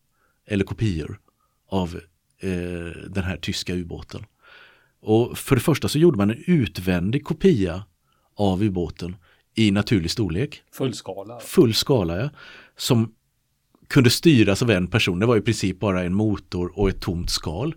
eller 0.45 0.65
kopior 0.65 1.19
av 1.69 1.99
den 3.07 3.23
här 3.23 3.37
tyska 3.37 3.73
ubåten. 3.73 4.25
Och 5.01 5.37
för 5.37 5.55
det 5.55 5.61
första 5.61 5.87
så 5.87 5.99
gjorde 5.99 6.17
man 6.17 6.29
en 6.29 6.43
utvändig 6.47 7.23
kopia 7.23 7.83
av 8.35 8.63
ubåten 8.63 9.15
i 9.55 9.71
naturlig 9.71 10.11
storlek, 10.11 10.63
Fullskala. 10.71 11.39
full 11.39 11.73
skala, 11.73 12.17
ja, 12.17 12.29
som 12.77 13.13
kunde 13.87 14.09
styras 14.09 14.61
av 14.61 14.71
en 14.71 14.87
person. 14.87 15.19
Det 15.19 15.25
var 15.25 15.37
i 15.37 15.41
princip 15.41 15.79
bara 15.79 16.03
en 16.03 16.13
motor 16.13 16.79
och 16.79 16.89
ett 16.89 17.01
tomt 17.01 17.29
skal. 17.29 17.75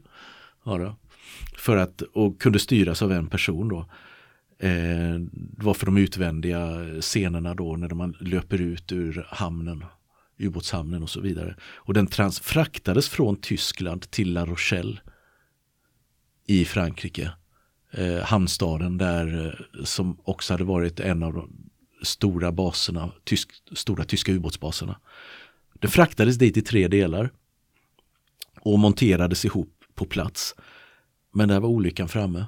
Ja. 0.65 0.97
För 1.57 1.77
att, 1.77 2.03
och 2.03 2.41
kunde 2.41 2.59
styras 2.59 3.03
av 3.03 3.13
en 3.13 3.27
person 3.27 3.69
då. 3.69 3.79
Eh, 4.59 5.15
det 5.31 5.65
var 5.65 5.75
för 5.75 5.87
de 5.87 5.97
utvändiga 5.97 6.87
scenerna 7.01 7.55
då 7.55 7.77
när 7.77 7.89
man 7.89 8.17
löper 8.21 8.61
ut 8.61 8.93
ur 8.93 9.27
hamnen, 9.29 9.85
ubåtshamnen 10.41 11.03
och 11.03 11.11
så 11.11 11.21
vidare. 11.21 11.57
Och 11.63 11.95
den 11.95 12.07
trans 12.07 12.41
fraktades 12.41 13.09
från 13.09 13.37
Tyskland 13.37 14.11
till 14.11 14.33
La 14.33 14.47
Rochelle 14.47 15.01
i 16.47 16.65
Frankrike. 16.65 17.33
Eh, 17.91 18.19
hamnstaden 18.19 18.99
där 18.99 19.47
eh, 19.47 19.85
som 19.85 20.19
också 20.25 20.55
hade 20.55 20.65
varit 20.65 21.01
en 21.01 21.23
av 21.23 21.33
de 21.33 21.71
stora 22.03 22.53
baserna, 22.53 23.13
tysk, 23.25 23.51
stora 23.73 24.05
tyska 24.05 24.33
ubåtsbaserna. 24.33 25.01
Den 25.75 25.91
fraktades 25.91 26.37
dit 26.37 26.57
i 26.57 26.63
tre 26.63 26.89
delar 26.89 27.31
och 28.61 28.79
monterades 28.79 29.45
ihop 29.45 29.85
på 29.95 30.05
plats. 30.05 30.55
Men 31.33 31.49
där 31.49 31.61
var 31.61 31.69
olyckan 31.69 32.09
framme 32.09 32.47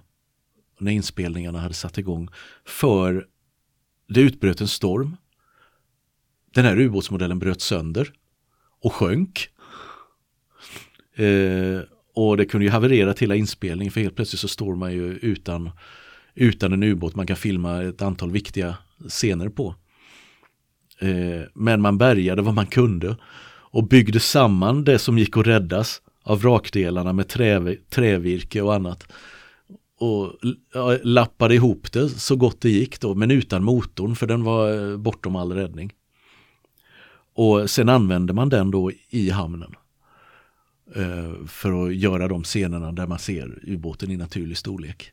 när 0.78 0.92
inspelningarna 0.92 1.61
hade 1.61 1.75
satt 1.75 1.99
igång. 1.99 2.28
För 2.64 3.26
det 4.08 4.20
utbröt 4.20 4.61
en 4.61 4.68
storm. 4.68 5.16
Den 6.54 6.64
här 6.64 6.80
ubåtsmodellen 6.80 7.38
bröt 7.38 7.61
sönder 7.61 8.12
och 8.82 8.92
sjönk. 8.92 9.49
Eh, 11.16 11.80
och 12.14 12.37
det 12.37 12.44
kunde 12.44 12.64
ju 12.64 12.71
haverera 12.71 13.14
till 13.14 13.25
hela 13.25 13.35
inspelningen 13.35 13.92
för 13.92 14.00
helt 14.00 14.16
plötsligt 14.16 14.40
så 14.40 14.49
står 14.49 14.75
man 14.75 14.92
ju 14.92 15.12
utan, 15.12 15.71
utan 16.35 16.73
en 16.73 16.82
ubåt 16.82 17.14
man 17.14 17.26
kan 17.26 17.37
filma 17.37 17.82
ett 17.82 18.02
antal 18.02 18.30
viktiga 18.30 18.76
scener 19.09 19.49
på. 19.49 19.75
Eh, 20.99 21.42
men 21.54 21.80
man 21.80 21.99
bärgade 21.99 22.42
vad 22.42 22.54
man 22.54 22.66
kunde. 22.66 23.16
och 23.75 23.88
byggde 23.88 24.21
samman 24.21 24.85
det 24.85 24.99
som 24.99 25.18
gick 25.18 25.37
att 25.37 25.47
räddas 25.47 26.02
av 26.23 26.40
vrakdelarna 26.40 27.12
med 27.12 27.28
trä, 27.28 27.76
trävirke 27.90 28.62
och 28.62 28.75
annat. 28.75 29.12
Och 29.99 30.32
ja, 30.75 30.99
lappade 31.02 31.54
ihop 31.54 31.92
det 31.92 32.09
så 32.09 32.37
gott 32.37 32.61
det 32.61 32.71
gick 32.71 33.00
då, 33.00 33.14
men 33.14 33.30
utan 33.30 33.64
motorn 33.64 34.16
för 34.16 34.26
den 34.26 34.44
var 34.44 34.90
eh, 34.90 34.97
bortom 34.97 35.37
all 35.37 35.52
räddning. 35.52 35.92
Och 37.35 37.71
sen 37.71 37.89
använder 37.89 38.35
man 38.35 38.49
den 38.49 38.71
då 38.71 38.93
i 39.09 39.31
hamnen. 39.31 39.75
Eh, 40.95 41.47
för 41.47 41.87
att 41.87 41.95
göra 41.95 42.29
de 42.29 42.45
scenerna 42.45 42.93
där 42.93 43.07
man 43.07 43.19
ser 43.19 43.59
ubåten 43.62 44.11
i 44.11 44.17
naturlig 44.17 44.59
storlek. 44.59 45.12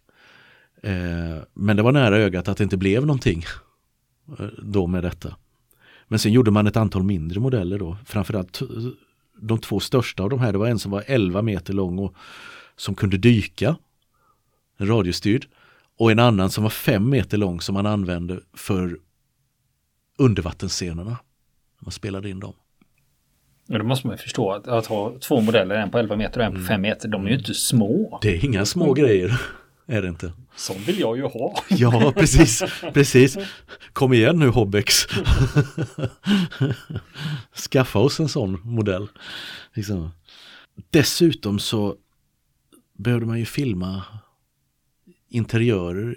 Eh, 0.83 1.43
men 1.53 1.77
det 1.77 1.83
var 1.83 1.91
nära 1.91 2.17
ögat 2.17 2.47
att 2.47 2.57
det 2.57 2.63
inte 2.63 2.77
blev 2.77 3.05
någonting 3.05 3.43
eh, 4.39 4.45
då 4.63 4.87
med 4.87 5.03
detta. 5.03 5.35
Men 6.07 6.19
sen 6.19 6.31
gjorde 6.31 6.51
man 6.51 6.67
ett 6.67 6.77
antal 6.77 7.03
mindre 7.03 7.39
modeller 7.39 7.79
då, 7.79 7.97
framförallt 8.05 8.61
eh, 8.61 8.67
de 9.41 9.59
två 9.59 9.79
största 9.79 10.23
av 10.23 10.29
de 10.29 10.39
här, 10.39 10.51
det 10.51 10.57
var 10.57 10.67
en 10.67 10.79
som 10.79 10.91
var 10.91 11.03
11 11.07 11.41
meter 11.41 11.73
lång 11.73 11.99
och 11.99 12.15
som 12.75 12.95
kunde 12.95 13.17
dyka, 13.17 13.75
radiostyrd, 14.79 15.45
och 15.97 16.11
en 16.11 16.19
annan 16.19 16.49
som 16.49 16.63
var 16.63 16.71
5 16.71 17.09
meter 17.09 17.37
lång 17.37 17.61
som 17.61 17.73
man 17.73 17.85
använde 17.85 18.39
för 18.53 18.99
undervattensscenerna. 20.17 21.17
Man 21.89 21.93
spelade 21.93 22.29
in 22.29 22.39
dem. 22.39 22.53
Ja, 23.67 23.77
då 23.77 23.83
måste 23.83 24.07
man 24.07 24.15
ju 24.15 24.21
förstå 24.21 24.51
att, 24.51 24.67
att 24.67 24.85
ha 24.85 25.19
två 25.19 25.41
modeller, 25.41 25.75
en 25.75 25.91
på 25.91 25.99
11 25.99 26.15
meter 26.15 26.39
och 26.39 26.45
en 26.45 26.53
på 26.53 26.59
5 26.59 26.81
meter, 26.81 27.07
de 27.07 27.25
är 27.25 27.29
ju 27.29 27.37
inte 27.37 27.53
små. 27.53 28.19
Det 28.21 28.35
är 28.35 28.45
inga 28.45 28.65
små 28.65 28.93
grejer. 28.93 29.41
Är 29.85 30.01
det 30.01 30.07
inte? 30.07 30.33
Sån 30.55 30.77
vill 30.83 30.99
jag 30.99 31.17
ju 31.17 31.23
ha. 31.23 31.63
Ja, 31.69 32.13
precis. 32.15 32.63
precis. 32.93 33.37
Kom 33.93 34.13
igen 34.13 34.39
nu 34.39 34.47
Hobbex. 34.47 34.93
Skaffa 37.69 37.99
oss 37.99 38.19
en 38.19 38.29
sån 38.29 38.61
modell. 38.63 39.07
Liksom. 39.73 40.11
Dessutom 40.89 41.59
så 41.59 41.95
behövde 42.93 43.25
man 43.25 43.39
ju 43.39 43.45
filma 43.45 44.03
interiörer 45.29 46.15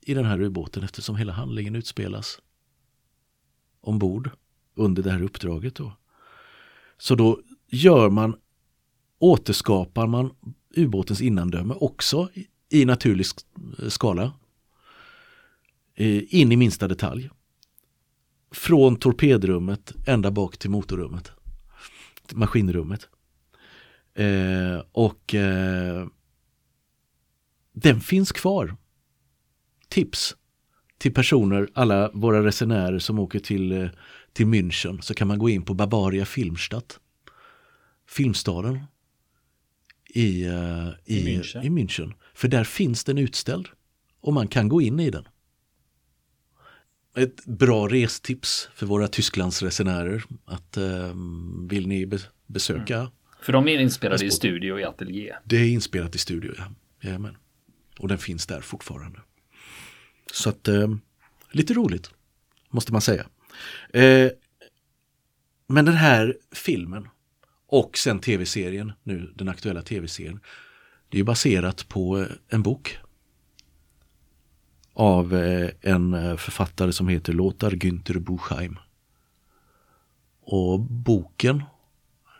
i 0.00 0.14
den 0.14 0.24
här 0.24 0.40
ubåten 0.40 0.84
eftersom 0.84 1.16
hela 1.16 1.32
handlingen 1.32 1.76
utspelas 1.76 2.38
ombord 3.80 4.30
under 4.80 5.02
det 5.02 5.10
här 5.10 5.22
uppdraget. 5.22 5.74
Då. 5.74 5.92
Så 6.98 7.14
då 7.14 7.40
gör 7.68 8.10
man, 8.10 8.36
återskapar 9.18 10.06
man 10.06 10.30
ubåtens 10.76 11.20
innandöme 11.20 11.74
också 11.74 12.28
i 12.68 12.84
naturlig 12.84 13.26
skala. 13.88 14.32
Eh, 15.94 16.34
in 16.34 16.52
i 16.52 16.56
minsta 16.56 16.88
detalj. 16.88 17.30
Från 18.52 18.96
torpedrummet 18.96 19.92
ända 20.06 20.30
bak 20.30 20.58
till 20.58 20.70
motorrummet. 20.70 21.32
Maskinrummet. 22.32 23.08
Eh, 24.14 24.82
och 24.92 25.34
eh, 25.34 26.06
den 27.72 28.00
finns 28.00 28.32
kvar. 28.32 28.76
Tips 29.88 30.36
till 30.98 31.14
personer, 31.14 31.68
alla 31.74 32.10
våra 32.14 32.44
resenärer 32.44 32.98
som 32.98 33.18
åker 33.18 33.38
till, 33.38 33.72
eh, 33.72 33.88
till 34.32 34.46
München 34.46 35.00
så 35.00 35.14
kan 35.14 35.28
man 35.28 35.38
gå 35.38 35.48
in 35.48 35.62
på 35.62 35.74
Bavaria 35.74 36.24
Filmstadt. 36.24 37.00
Filmstaden 38.08 38.80
i, 40.14 40.46
uh, 40.46 40.88
i, 41.04 41.18
I, 41.18 41.38
München. 41.38 41.62
i 41.62 41.68
München. 41.68 42.12
För 42.34 42.48
där 42.48 42.64
finns 42.64 43.04
den 43.04 43.18
utställd 43.18 43.68
och 44.20 44.32
man 44.32 44.48
kan 44.48 44.68
gå 44.68 44.82
in 44.82 45.00
i 45.00 45.10
den. 45.10 45.28
Ett 47.16 47.44
bra 47.44 47.88
restips 47.88 48.68
för 48.74 48.86
våra 48.86 49.08
Tysklandsresenärer 49.08 50.24
att 50.44 50.78
uh, 50.78 51.14
vill 51.68 51.88
ni 51.88 52.06
be 52.06 52.18
besöka 52.46 52.98
mm. 52.98 53.10
För 53.42 53.52
de 53.52 53.68
är 53.68 53.78
inspelade 53.78 54.24
i 54.24 54.30
studio 54.30 54.80
i 54.80 54.84
ateljé? 54.84 55.34
Det 55.44 55.56
är 55.56 55.68
inspelat 55.68 56.14
i 56.14 56.18
studio, 56.18 56.54
ja. 56.58 56.64
Jajamän. 57.00 57.36
Och 57.98 58.08
den 58.08 58.18
finns 58.18 58.46
där 58.46 58.60
fortfarande. 58.60 59.20
Så 60.32 60.50
att, 60.50 60.68
uh, 60.68 60.96
lite 61.50 61.74
roligt, 61.74 62.10
måste 62.70 62.92
man 62.92 63.00
säga. 63.00 63.26
Eh, 63.92 64.30
men 65.66 65.84
den 65.84 65.94
här 65.94 66.36
filmen 66.52 67.08
och 67.66 67.98
sen 67.98 68.20
tv-serien, 68.20 68.92
nu 69.02 69.32
den 69.34 69.48
aktuella 69.48 69.82
tv-serien. 69.82 70.40
Det 71.08 71.20
är 71.20 71.24
baserat 71.24 71.88
på 71.88 72.18
eh, 72.18 72.26
en 72.48 72.62
bok. 72.62 72.98
Av 74.92 75.34
eh, 75.34 75.70
en 75.80 76.14
eh, 76.14 76.36
författare 76.36 76.92
som 76.92 77.08
heter 77.08 77.32
Lothar 77.32 77.70
Günther 77.70 78.18
Buchheim. 78.18 78.78
Och 80.40 80.80
boken, 80.80 81.62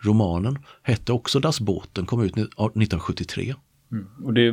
romanen, 0.00 0.58
hette 0.82 1.12
också 1.12 1.40
Das 1.40 1.60
Båten, 1.60 2.06
kom 2.06 2.22
ut 2.22 2.32
1973. 2.32 3.54
Mm. 3.92 4.06
Och 4.24 4.34
det, 4.34 4.52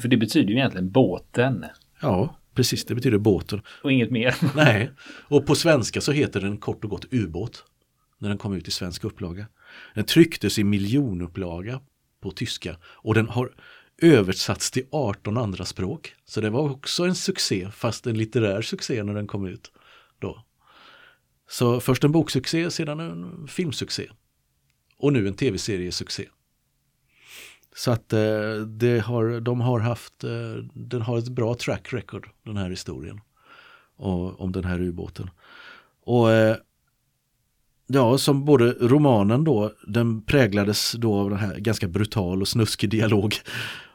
för 0.00 0.08
det 0.08 0.16
betyder 0.16 0.48
ju 0.48 0.56
egentligen 0.56 0.90
båten. 0.90 1.64
Ja, 2.00 2.37
precis, 2.58 2.84
det 2.84 2.94
betyder 2.94 3.18
båten. 3.18 3.62
Och 3.82 3.92
inget 3.92 4.10
mer. 4.10 4.34
Nej, 4.56 4.90
och 5.28 5.46
på 5.46 5.54
svenska 5.54 6.00
så 6.00 6.12
heter 6.12 6.40
den 6.40 6.58
kort 6.58 6.84
och 6.84 6.90
gott 6.90 7.04
ubåt. 7.10 7.64
När 8.18 8.28
den 8.28 8.38
kom 8.38 8.54
ut 8.54 8.68
i 8.68 8.70
svensk 8.70 9.04
upplaga. 9.04 9.46
Den 9.94 10.04
trycktes 10.04 10.58
i 10.58 10.64
miljonupplaga 10.64 11.80
på 12.20 12.30
tyska 12.30 12.76
och 12.82 13.14
den 13.14 13.28
har 13.28 13.50
översatts 14.02 14.70
till 14.70 14.86
18 14.92 15.38
andra 15.38 15.64
språk. 15.64 16.14
Så 16.24 16.40
det 16.40 16.50
var 16.50 16.70
också 16.70 17.04
en 17.04 17.14
succé, 17.14 17.68
fast 17.70 18.06
en 18.06 18.18
litterär 18.18 18.62
succé 18.62 19.02
när 19.02 19.14
den 19.14 19.26
kom 19.26 19.46
ut. 19.46 19.72
Då. 20.18 20.44
Så 21.50 21.80
först 21.80 22.04
en 22.04 22.12
boksuccé, 22.12 22.70
sedan 22.70 23.00
en 23.00 23.48
filmsuccé. 23.48 24.10
Och 24.96 25.12
nu 25.12 25.28
en 25.28 25.34
tv-seriesuccé. 25.34 26.28
Så 27.78 27.90
att 27.90 28.12
eh, 28.12 28.54
det 28.66 28.98
har, 28.98 29.40
de 29.40 29.60
har 29.60 29.80
haft, 29.80 30.24
eh, 30.24 30.64
den 30.74 31.02
har 31.02 31.18
ett 31.18 31.28
bra 31.28 31.54
track 31.54 31.92
record, 31.92 32.28
den 32.42 32.56
här 32.56 32.70
historien. 32.70 33.20
Och, 33.96 34.40
om 34.40 34.52
den 34.52 34.64
här 34.64 34.80
ubåten. 34.80 35.30
Och 36.04 36.30
eh, 36.30 36.56
Ja, 37.90 38.18
som 38.18 38.44
både 38.44 38.72
romanen 38.80 39.44
då, 39.44 39.72
den 39.86 40.22
präglades 40.22 40.92
då 40.92 41.14
av 41.14 41.30
den 41.30 41.38
här 41.38 41.58
ganska 41.58 41.88
brutal 41.88 42.40
och 42.40 42.48
snuskig 42.48 42.90
dialog 42.90 43.34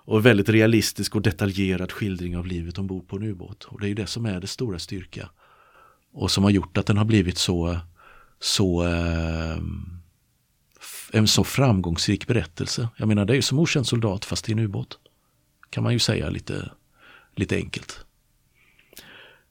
och 0.06 0.26
väldigt 0.26 0.50
realistisk 0.50 1.16
och 1.16 1.22
detaljerad 1.22 1.92
skildring 1.92 2.38
av 2.38 2.48
livet 2.48 2.78
ombord 2.78 3.08
på 3.08 3.16
en 3.16 3.24
ubåt. 3.24 3.64
Och 3.64 3.80
det 3.80 3.86
är 3.86 3.90
ju 3.90 3.96
det 3.96 4.08
som 4.08 4.26
är 4.26 4.40
det 4.40 4.48
stora 4.48 4.80
styrka. 4.80 5.30
Och 6.14 6.32
som 6.32 6.44
har 6.44 6.52
gjort 6.52 6.78
att 6.78 6.86
den 6.86 6.98
har 6.98 7.06
blivit 7.06 7.38
så, 7.38 7.78
så 8.40 8.84
eh, 8.84 9.58
en 11.14 11.28
så 11.28 11.44
framgångsrik 11.44 12.28
berättelse. 12.28 12.90
Jag 12.98 13.08
menar 13.08 13.26
det 13.26 13.34
är 13.34 13.36
ju 13.36 13.42
som 13.42 13.60
okänd 13.60 13.88
soldat 13.88 14.26
fast 14.26 14.50
i 14.50 14.52
en 14.52 14.60
ubåt. 14.60 15.00
Kan 15.70 15.84
man 15.84 15.94
ju 15.94 16.00
säga 16.00 16.30
lite, 16.30 16.72
lite 17.36 17.56
enkelt. 17.56 18.06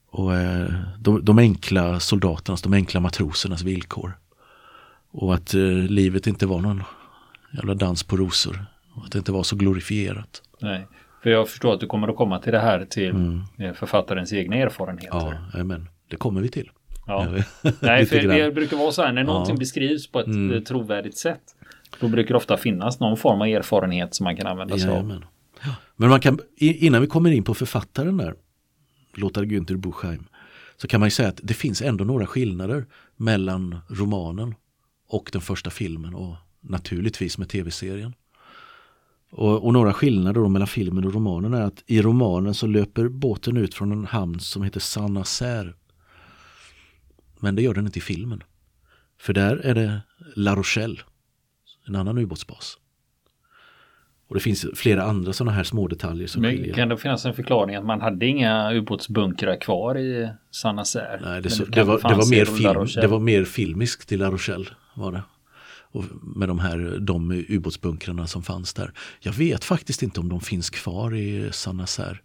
Och 0.09 0.35
eh, 0.35 0.73
de, 0.99 1.25
de 1.25 1.39
enkla 1.39 1.99
soldaternas, 1.99 2.61
de 2.61 2.73
enkla 2.73 2.99
matrosernas 2.99 3.61
villkor. 3.61 4.17
Och 5.11 5.33
att 5.33 5.53
eh, 5.53 5.61
livet 5.71 6.27
inte 6.27 6.45
var 6.45 6.61
någon 6.61 6.83
jävla 7.53 7.73
dans 7.73 8.03
på 8.03 8.17
rosor. 8.17 8.65
Och 8.95 9.05
att 9.05 9.11
det 9.11 9.17
inte 9.17 9.31
var 9.31 9.43
så 9.43 9.55
glorifierat. 9.55 10.41
Nej, 10.59 10.87
för 11.23 11.29
jag 11.29 11.49
förstår 11.49 11.73
att 11.73 11.79
du 11.79 11.87
kommer 11.87 12.07
att 12.07 12.15
komma 12.15 12.39
till 12.39 12.51
det 12.51 12.59
här 12.59 12.85
till 12.85 13.09
mm. 13.09 13.41
Eh, 13.57 13.73
författarens 13.73 14.33
egna 14.33 14.55
erfarenheter. 14.55 15.41
Ja, 15.53 15.63
men 15.63 15.89
det 16.07 16.15
kommer 16.15 16.41
vi 16.41 16.49
till. 16.49 16.71
Ja. 17.07 17.27
Nej, 17.79 18.05
för 18.05 18.27
det 18.27 18.51
brukar 18.51 18.77
vara 18.77 18.91
så 18.91 19.01
här 19.01 19.13
när 19.13 19.23
någonting 19.23 19.55
ja. 19.55 19.59
beskrivs 19.59 20.07
på 20.07 20.19
ett 20.19 20.27
mm. 20.27 20.53
Eh, 20.53 20.61
trovärdigt 20.61 21.17
sätt. 21.17 21.55
Då 21.99 22.07
brukar 22.07 22.33
det 22.33 22.37
ofta 22.37 22.57
finnas 22.57 22.99
någon 22.99 23.17
form 23.17 23.41
av 23.41 23.47
erfarenhet 23.47 24.15
som 24.15 24.23
man 24.23 24.35
kan 24.35 24.47
använda 24.47 24.77
sig 24.77 24.89
av. 24.89 25.21
Men 25.95 26.09
man 26.09 26.19
kan, 26.19 26.39
innan 26.57 27.01
vi 27.01 27.07
kommer 27.07 27.31
in 27.31 27.43
på 27.43 27.53
författaren 27.53 28.17
där, 28.17 28.35
Lothar 29.13 29.43
Günther 29.43 29.77
Buchheim, 29.77 30.27
så 30.77 30.87
kan 30.87 30.99
man 30.99 31.07
ju 31.07 31.11
säga 31.11 31.29
att 31.29 31.39
det 31.43 31.53
finns 31.53 31.81
ändå 31.81 32.03
några 32.03 32.25
skillnader 32.25 32.85
mellan 33.17 33.79
romanen 33.89 34.55
och 35.07 35.29
den 35.33 35.41
första 35.41 35.69
filmen 35.69 36.15
och 36.15 36.35
naturligtvis 36.61 37.37
med 37.37 37.49
tv-serien. 37.49 38.13
Och, 39.31 39.65
och, 39.65 39.73
några 39.73 39.93
skillnader 39.93 40.47
mellan 40.47 40.67
filmen 40.67 41.05
och 41.05 41.13
romanen 41.13 41.53
är 41.53 41.61
att 41.61 41.83
i 41.85 42.01
romanen 42.01 42.53
så 42.53 42.67
löper 42.67 43.07
båten 43.07 43.57
ut 43.57 43.73
från 43.73 43.91
en 43.91 44.05
hamn 44.05 44.39
som 44.39 44.63
heter 44.63 44.79
Saint-Nazaire. 44.79 45.73
Men 47.43 47.55
det 47.55 47.61
gör 47.61 47.73
den 47.73 47.85
inte 47.85 47.99
i 47.99 48.01
filmen. 48.01 48.43
För 49.19 49.33
där 49.33 49.55
är 49.55 49.75
det 49.75 50.01
La 50.35 50.55
Rochelle, 50.55 50.99
en 51.87 51.95
annan 51.95 52.17
ubåtsbas. 52.17 52.77
Och 54.27 54.35
det 54.35 54.41
finns 54.41 54.65
flera 54.75 55.03
andra 55.03 55.33
sådana 55.33 55.51
här 55.51 55.63
små 55.63 55.87
detaljer 55.87 56.27
som 56.27 56.41
Men 56.41 56.51
skiljer. 56.51 56.73
Kan 56.73 56.89
det 56.89 56.97
finnas 56.97 57.25
en 57.25 57.33
förklaring 57.33 57.75
att 57.75 57.85
man 57.85 58.01
hade 58.01 58.25
inga 58.25 58.73
ubåtsbunkrar 58.73 59.61
kvar 59.61 59.97
i 59.97 60.29
Saint-Nazaire? 60.51 61.19
Nej, 61.21 61.41
det, 61.41 61.49
så, 61.49 61.65
det, 61.65 61.83
var, 61.83 61.97
det, 62.09 62.15
var 62.15 62.29
mer 62.29 62.45
film, 62.45 63.01
det 63.01 63.07
var 63.07 63.19
mer 63.19 63.43
filmiskt 63.43 64.11
i 64.11 64.17
La 64.17 64.31
Rochelle 64.31 64.65
var 64.93 65.11
det. 65.11 65.23
Och 65.91 66.03
med 66.21 66.47
de 66.47 66.59
här 66.59 66.97
de 66.99 67.45
ubåtsbunkrarna 67.49 68.27
som 68.27 68.43
fanns 68.43 68.73
där. 68.73 68.91
Jag 69.19 69.33
vet 69.33 69.63
faktiskt 69.63 70.03
inte 70.03 70.19
om 70.19 70.29
de 70.29 70.41
finns 70.41 70.69
kvar 70.69 71.15
i 71.15 71.49
Saint-Nazaire. 71.51 72.17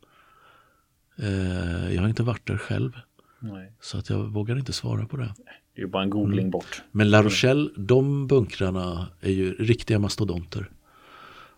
Eh, 1.18 1.94
jag 1.94 2.00
har 2.00 2.08
inte 2.08 2.22
varit 2.22 2.46
där 2.46 2.56
själv. 2.58 2.92
Nej. 3.40 3.72
Så 3.80 3.98
att 3.98 4.10
jag 4.10 4.24
vågar 4.24 4.58
inte 4.58 4.72
svara 4.72 5.06
på 5.06 5.16
det. 5.16 5.34
Det 5.74 5.80
är 5.80 5.84
ju 5.84 5.86
bara 5.86 6.02
en 6.02 6.10
googling 6.10 6.38
Mm. 6.38 6.50
bort. 6.50 6.82
Men 6.92 7.10
La 7.10 7.22
Rochelle, 7.22 7.70
de 7.76 8.26
bunkrarna 8.26 9.08
är 9.20 9.30
ju 9.30 9.54
riktiga 9.54 9.98
mastodonter. 9.98 10.70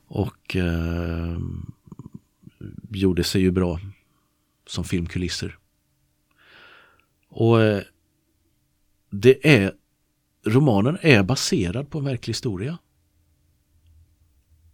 Och 0.07 0.57
eh, 0.57 1.39
gjorde 2.91 3.25
sig 3.25 3.43
ju 3.43 3.51
bra 3.51 3.81
som 4.67 4.85
filmkulisser. 4.85 5.59
Och 7.29 7.63
eh, 7.63 7.83
det 9.11 9.49
är, 9.59 9.73
romanen 10.47 10.99
är 11.01 11.23
baserad 11.23 11.91
på 11.91 11.99
en 11.99 12.05
verklig 12.05 12.35
historia. 12.35 12.79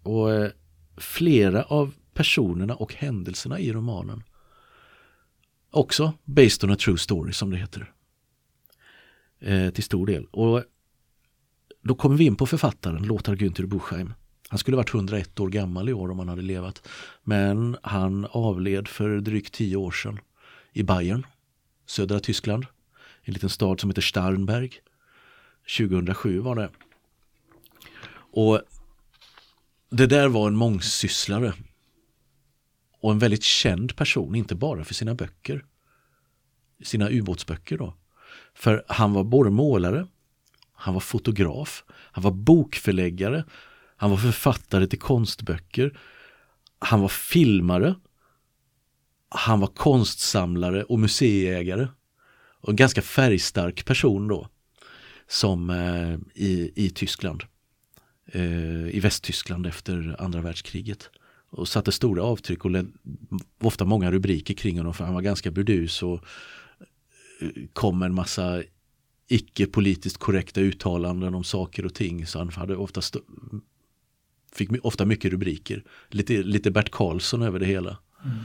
Och 0.03 0.33
eh, 0.33 0.51
flera 0.97 1.63
av 1.63 1.95
personerna 2.15 2.75
och 2.75 2.95
händelserna 2.95 3.59
i 3.59 3.73
romanen 3.73 4.23
också 5.77 6.13
based 6.25 6.65
on 6.65 6.71
a 6.71 6.77
true 6.77 6.99
story 6.99 7.33
som 7.33 7.51
det 7.51 7.57
heter. 7.57 7.93
Eh, 9.41 9.71
till 9.71 9.85
stor 9.85 10.07
del. 10.07 10.27
Och 10.31 10.65
då 11.83 11.95
kommer 11.95 12.17
vi 12.17 12.25
in 12.25 12.37
på 12.37 12.47
författaren 12.47 13.03
Lothar 13.03 13.37
Günther 13.37 13.67
Buchheim. 13.67 14.15
Han 14.49 14.59
skulle 14.59 14.77
varit 14.77 14.95
101 14.95 15.41
år 15.41 15.49
gammal 15.49 15.89
i 15.89 15.93
år 15.93 16.11
om 16.11 16.19
han 16.19 16.29
hade 16.29 16.43
levat. 16.43 16.89
Men 17.23 17.77
han 17.83 18.27
avled 18.31 18.89
för 18.89 19.21
drygt 19.21 19.55
tio 19.55 19.77
år 19.77 19.91
sedan 19.91 20.19
i 20.73 20.83
Bayern, 20.83 21.27
södra 21.87 22.21
Tyskland. 22.21 22.67
En 23.23 23.35
liten 23.35 23.51
stad 23.51 23.81
som 23.81 23.91
heter 23.91 24.03
Starnberg. 24.03 24.73
2007 25.79 26.41
var 26.41 26.57
det. 26.57 26.71
Och 28.33 28.61
det 29.91 30.07
där 30.07 30.29
var 30.29 30.49
en 30.49 30.57
mångsysslare. 30.57 31.53
Och 33.07 33.13
en 33.13 33.19
väldigt 33.19 33.43
känd 33.43 33.97
person, 33.97 34.35
inte 34.35 34.55
bara 34.55 34.85
för 34.85 34.95
sina 34.95 35.15
böcker. 35.15 35.65
Sina 36.83 37.11
ubåtsböcker 37.11 37.79
då. 37.79 37.95
För 38.55 38.85
han 38.89 39.13
var 39.13 39.25
både 39.25 39.51
målare, 39.51 40.07
han 40.73 40.95
var 40.95 41.01
fotograf, 41.01 41.85
han 41.89 42.25
var 42.25 42.31
bokförläggare, 42.31 43.45
han 43.97 44.11
var 44.11 44.17
författare 44.17 44.87
till 44.87 44.99
konstböcker, 44.99 45.99
han 46.79 47.01
var 47.01 47.09
filmare, 47.09 47.95
han 49.29 49.61
var 49.61 49.69
konstsamlare 49.69 50.85
och 50.85 50.99
museiägare. 50.99 51.89
Och 52.61 52.69
en 52.69 52.77
ganska 52.77 53.03
färgstark 53.03 53.85
person 53.85 54.29
då. 54.29 54.49
Som 55.29 55.71
eh, 55.71 56.19
i, 56.35 56.73
i 56.77 56.91
Tyskland. 56.91 57.43
Eh, 58.33 58.89
I 58.89 59.01
Västtyskland 59.01 59.67
efter 59.67 60.17
andra 60.19 60.41
världskriget. 60.41 61.11
Och 61.51 61.69
satte 61.69 61.93
stora 61.93 62.23
avtryck 62.23 62.65
och 62.65 62.71
ofta 63.61 63.85
många 63.85 64.11
rubriker 64.11 64.55
kring 64.55 64.79
honom 64.79 64.95
för 64.95 65.05
han 65.05 65.15
var 65.15 65.23
ganska 65.23 65.51
burdus 65.51 66.03
och 66.03 66.25
eh, 67.41 67.49
kom 67.73 67.99
med 67.99 68.07
en 68.07 68.15
massa 68.15 68.63
icke 69.29 69.67
politiskt 69.67 70.19
korrekta 70.19 70.61
uttalanden 70.61 71.35
om 71.35 71.45
saker 71.45 71.87
och 71.87 71.95
ting. 71.95 72.27
Så 72.27 72.39
han 72.39 72.49
hade 72.49 72.77
ofta 72.77 73.01
fick 74.53 74.85
ofta 74.85 75.05
mycket 75.05 75.33
rubriker. 75.33 75.85
Lite, 76.09 76.43
lite 76.43 76.71
Bert 76.71 76.91
Karlsson 76.91 77.43
över 77.43 77.59
det 77.59 77.67
hela. 77.67 77.97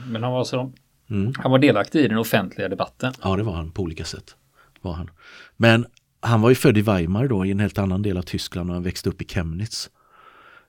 Men 0.08 0.24
han 0.24 0.34
var 0.34 0.44
så 0.44 0.74
Mm. 1.12 1.34
Han 1.38 1.52
var 1.52 1.60
delaktig 1.60 2.00
i 2.00 2.08
den 2.08 2.18
offentliga 2.18 2.70
debatten. 2.70 3.14
Ja, 3.24 3.36
det 3.36 3.44
var 3.44 3.54
han 3.54 3.72
på 3.72 3.82
olika 3.82 4.06
sätt. 4.06 4.36
Var 4.82 4.94
han. 4.94 5.10
Men 5.58 5.86
han 6.20 6.42
var 6.42 6.50
ju 6.50 6.56
född 6.56 6.78
i 6.78 6.82
Weimar 6.82 7.28
då, 7.28 7.46
i 7.46 7.52
en 7.52 7.60
helt 7.60 7.78
annan 7.78 8.02
del 8.02 8.18
av 8.18 8.22
Tyskland 8.22 8.70
och 8.70 8.74
han 8.74 8.84
växte 8.84 9.10
upp 9.10 9.22
i 9.22 9.26
Chemnitz. 9.26 9.90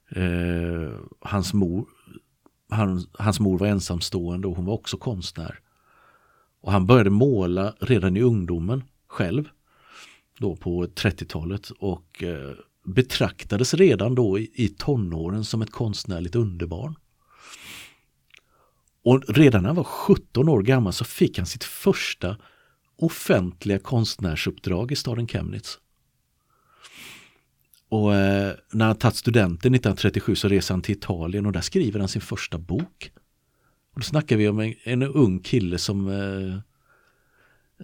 Eh, 0.09 0.91
hans, 1.21 1.55
mor, 1.55 1.87
han, 2.73 3.07
hans 3.13 3.41
mor 3.41 3.59
var 3.59 3.67
ensamstående 3.67 4.49
och 4.49 4.57
hon 4.57 4.65
var 4.65 4.75
också 4.75 4.97
konstnär. 4.97 5.61
Och 6.61 6.73
han 6.73 6.87
började 6.87 7.11
måla 7.11 7.75
redan 7.81 8.17
i 8.17 8.21
ungdomen 8.21 8.85
själv. 9.09 9.49
Då 10.39 10.57
på 10.57 10.85
30-talet 10.85 11.71
och 11.71 12.23
eh, 12.23 12.51
betraktades 12.85 13.75
redan 13.75 14.15
då 14.15 14.39
i, 14.39 14.51
i 14.55 14.69
tonåren 14.69 15.45
som 15.45 15.63
ett 15.63 15.71
konstnärligt 15.71 16.35
underbarn. 16.35 16.95
Och 19.05 19.23
redan 19.29 19.63
när 19.63 19.69
han 19.69 19.77
var 19.77 19.85
17 19.85 20.49
år 20.49 20.63
gammal 20.63 20.93
så 20.93 21.05
fick 21.05 21.39
han 21.39 21.47
sitt 21.47 21.65
första 21.65 22.37
offentliga 22.97 23.79
konstnärsuppdrag 23.79 24.93
i 24.93 24.97
staden 24.97 25.29
Chemnitz. 25.29 25.79
Och 27.93 28.15
eh, 28.15 28.55
när 28.71 28.87
han 28.87 28.97
tagit 28.97 29.17
studenten 29.17 29.75
1937 29.75 30.35
så 30.35 30.49
reser 30.49 30.75
han 30.75 30.83
till 30.83 30.97
Italien 30.97 31.47
och 31.47 31.53
där 31.53 31.61
skriver 31.61 32.01
han 32.01 32.09
sin 32.09 32.23
första 32.23 32.59
bok. 32.59 33.13
Och 33.95 34.01
då 34.01 34.03
snackar 34.03 34.37
vi 34.37 34.49
om 34.49 34.61
en, 34.61 34.75
en 34.83 35.03
ung 35.03 35.39
kille 35.39 35.79
som, 35.79 36.09
eh, 36.09 36.59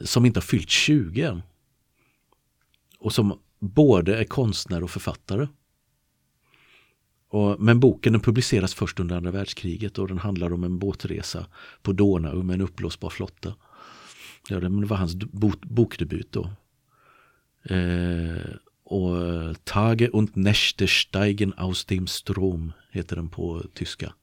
som 0.05 0.27
inte 0.27 0.39
har 0.39 0.43
fyllt 0.43 0.71
20 0.71 1.23
än. 1.23 1.43
Och 2.99 3.13
som 3.13 3.39
både 3.59 4.19
är 4.19 4.25
konstnär 4.25 4.83
och 4.83 4.91
författare. 4.91 5.49
Och, 7.29 7.61
men 7.61 7.81
boken 7.81 8.13
den 8.13 8.23
publiceras 8.23 8.75
först 8.75 9.01
under 9.01 9.17
andra 9.17 9.31
världskriget 9.31 9.99
och 9.99 10.09
den 10.09 10.19
handlar 10.19 10.53
om 10.53 10.65
en 10.65 10.79
båtresa 10.79 11.47
på 11.83 11.93
Donau 11.93 12.43
med 12.43 12.55
en 12.55 12.61
uppblåsbar 12.61 13.11
flotta. 13.11 13.55
Ja, 14.49 14.61
det 14.61 14.69
var 14.69 14.97
hans 14.97 15.15
bokdebut 15.63 16.33
då. 16.33 16.51
Eh, 17.63 18.55
och 18.89 19.27
eh, 19.27 19.53
Tage 19.65 20.11
und 20.11 20.37
Nächte 20.37 20.89
steigen 20.89 21.59
aus 21.59 21.85
dem 21.85 22.07
Strom 22.07 22.73
heter 22.91 23.17
den 23.17 23.29
på 23.29 23.63
tyska. 23.75 24.15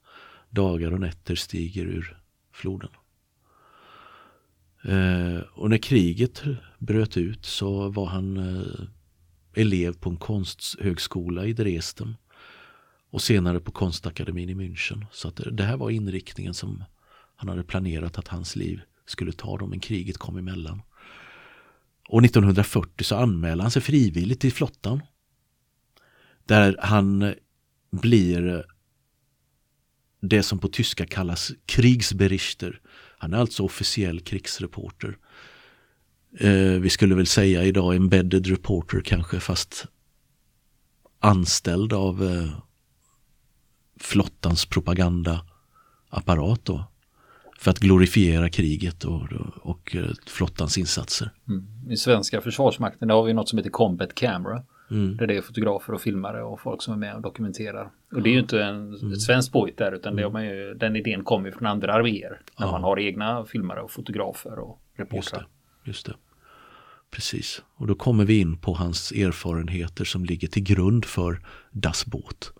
Dagar 0.50 0.92
och 0.92 1.00
nätter 1.00 1.36
stiger 1.36 1.86
ur 1.86 2.18
floden. 2.52 2.90
Eh, 4.84 5.40
och 5.54 5.70
när 5.70 5.78
kriget 5.78 6.44
bröt 6.80 7.18
ut 7.18 7.46
så 7.46 7.90
var 7.90 8.06
han 8.06 8.38
eh, 8.38 8.88
elev 9.54 9.94
på 9.94 10.10
en 10.10 10.18
konsthögskola 10.18 11.46
i 11.46 11.54
Dresden 11.54 12.16
och 13.10 13.22
senare 13.22 13.60
på 13.60 13.72
konstakademin 13.72 14.50
i 14.50 14.56
München. 14.56 15.06
Så 15.12 15.28
att 15.28 15.42
det 15.52 15.64
här 15.64 15.78
var 15.78 15.90
inriktningen 15.90 16.54
som 16.54 16.84
han 17.36 17.50
hade 17.50 17.64
planerat 17.64 18.18
att 18.18 18.28
hans 18.28 18.56
liv 18.56 18.82
skulle 19.06 19.32
ta 19.32 19.58
dem. 19.58 19.70
men 19.70 19.80
kriget 19.80 20.18
kom 20.18 20.38
emellan. 20.38 20.82
Och 22.08 22.26
1940 22.26 23.04
så 23.04 23.16
anmäler 23.16 23.62
han 23.62 23.72
sig 23.72 23.82
frivilligt 23.82 24.40
till 24.40 24.54
flottan. 24.54 25.02
Där 26.46 26.78
han 26.80 27.34
blir 27.92 28.66
det 30.22 30.44
som 30.44 30.60
på 30.60 30.68
tyska 30.68 31.06
kallas 31.06 31.52
krigsberichter. 31.66 32.82
Han 33.18 33.34
är 33.34 33.38
alltså 33.38 33.64
officiell 33.64 34.20
krigsreporter. 34.20 35.18
Eh, 36.40 36.80
vi 36.80 36.90
skulle 36.90 37.16
väl 37.16 37.28
säga 37.28 37.64
idag 37.64 37.96
embedded 37.96 38.48
reporter 38.48 39.02
kanske 39.02 39.40
fast 39.40 39.86
anställd 41.20 41.94
av 41.94 42.24
eh, 42.24 42.60
flottans 44.00 44.66
propagandaapparat 44.66 46.66
då. 46.66 46.92
För 47.66 47.72
att 47.72 47.80
glorifiera 47.80 48.50
kriget 48.50 49.04
och, 49.04 49.28
och 49.62 49.96
flottans 50.28 50.78
insatser. 50.78 51.32
Mm. 51.48 51.68
I 51.90 51.98
svenska 51.98 52.42
försvarsmakten 52.42 53.10
har 53.10 53.24
vi 53.24 53.34
något 53.34 53.50
som 53.50 53.58
heter 53.58 53.70
Combat 53.70 54.16
Camera. 54.16 54.64
Mm. 54.92 55.18
Där 55.18 55.28
det 55.28 55.38
är 55.38 55.42
fotografer 55.42 55.94
och 55.94 56.02
filmare 56.02 56.44
och 56.44 56.60
folk 56.62 56.82
som 56.82 56.94
är 56.94 56.98
med 56.98 57.16
och 57.16 57.22
dokumenterar. 57.22 57.90
Och 58.12 58.22
det 58.22 58.30
är 58.30 58.34
ju 58.34 58.40
inte 58.40 58.64
en, 58.64 58.94
Mm. 58.96 59.12
ett 59.14 59.22
svenskt 59.22 59.52
påhitt 59.52 59.78
där 59.78 59.92
utan 59.92 60.16
det 60.16 60.24
har 60.24 60.32
man 60.32 60.46
ju, 60.46 60.74
den 60.74 60.96
idén 60.96 61.24
kommer 61.24 61.52
från 61.52 61.66
andra 61.68 61.94
arméer. 61.94 62.42
När 62.60 62.66
Ja. 62.68 62.72
man 62.72 62.84
har 62.84 63.00
egna 63.00 63.46
filmare 63.46 63.82
och 63.82 63.92
fotografer 63.92 64.60
och 64.60 64.80
Just 64.98 65.00
reportrar. 65.00 65.40
det, 65.40 65.90
just 65.90 66.06
det. 66.06 66.14
Precis. 67.12 67.62
Och 67.76 67.88
då 67.88 67.96
kommer 67.96 68.26
vi 68.26 68.40
in 68.40 68.58
på 68.58 68.74
hans 68.74 69.12
erfarenheter 69.12 70.06
som 70.06 70.26
ligger 70.26 70.48
till 70.48 70.64
grund 70.64 71.06
för 71.06 71.40
Das 71.72 72.06
Boot. 72.06 72.54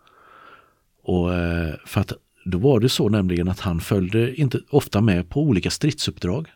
Och 1.04 1.34
eh, 1.34 1.76
för 1.86 2.02
att 2.02 2.12
då 2.46 2.58
var 2.58 2.80
det 2.80 2.90
så 2.90 3.10
nämligen 3.10 3.48
att 3.50 3.60
han 3.60 3.80
följde 3.80 4.36
inte 4.36 4.60
ofta 4.70 5.02
med 5.02 5.30
på 5.30 5.42
olika 5.42 5.70
stridsuppdrag. 5.70 6.48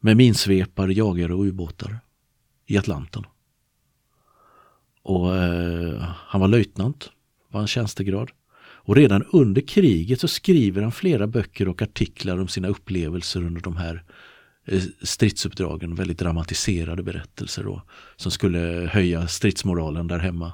Med 0.00 0.16
minsvepare, 0.16 0.92
jagare 0.92 1.34
och 1.34 1.44
ubåtar 1.44 1.98
i 2.66 2.78
Atlanten. 2.78 3.24
Och 5.02 5.36
eh, 5.36 6.02
han 6.26 6.40
var 6.40 6.48
löjtnant, 6.48 7.10
var 7.50 7.60
en 7.60 7.66
tjänstegrad. 7.66 8.30
Och 8.60 8.96
redan 8.96 9.24
under 9.32 9.60
kriget 9.60 10.20
så 10.20 10.28
skriver 10.28 10.82
han 10.82 10.92
flera 10.92 11.26
böcker 11.26 11.68
och 11.68 11.82
artiklar 11.82 12.38
om 12.40 12.48
sina 12.48 12.68
upplevelser 12.68 13.44
under 13.44 13.60
de 13.60 13.76
här 13.76 14.02
eh, 14.64 14.82
stridsuppdragen. 15.02 15.94
Väldigt 15.94 16.18
dramatiserade 16.18 17.02
berättelser 17.02 17.64
då. 17.64 17.82
Som 18.16 18.30
skulle 18.30 18.90
höja 18.92 19.28
stridsmoralen 19.28 20.06
där 20.06 20.18
hemma. 20.18 20.52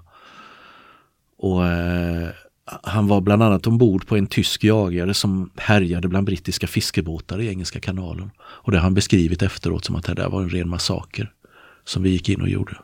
Och 1.36 1.66
eh, 1.66 2.30
han 2.66 3.06
var 3.06 3.20
bland 3.20 3.42
annat 3.42 3.66
ombord 3.66 4.06
på 4.06 4.16
en 4.16 4.26
tysk 4.26 4.64
jagare 4.64 5.14
som 5.14 5.50
härjade 5.56 6.08
bland 6.08 6.26
brittiska 6.26 6.66
fiskebåtar 6.66 7.40
i 7.40 7.48
Engelska 7.48 7.80
kanalen. 7.80 8.30
Och 8.40 8.72
det 8.72 8.78
har 8.78 8.82
han 8.82 8.94
beskrivit 8.94 9.42
efteråt 9.42 9.84
som 9.84 9.96
att 9.96 10.04
det 10.04 10.14
där 10.14 10.28
var 10.28 10.42
en 10.42 10.50
ren 10.50 10.68
massaker. 10.68 11.32
Som 11.84 12.02
vi 12.02 12.10
gick 12.10 12.28
in 12.28 12.40
och 12.40 12.48
gjorde. 12.48 12.76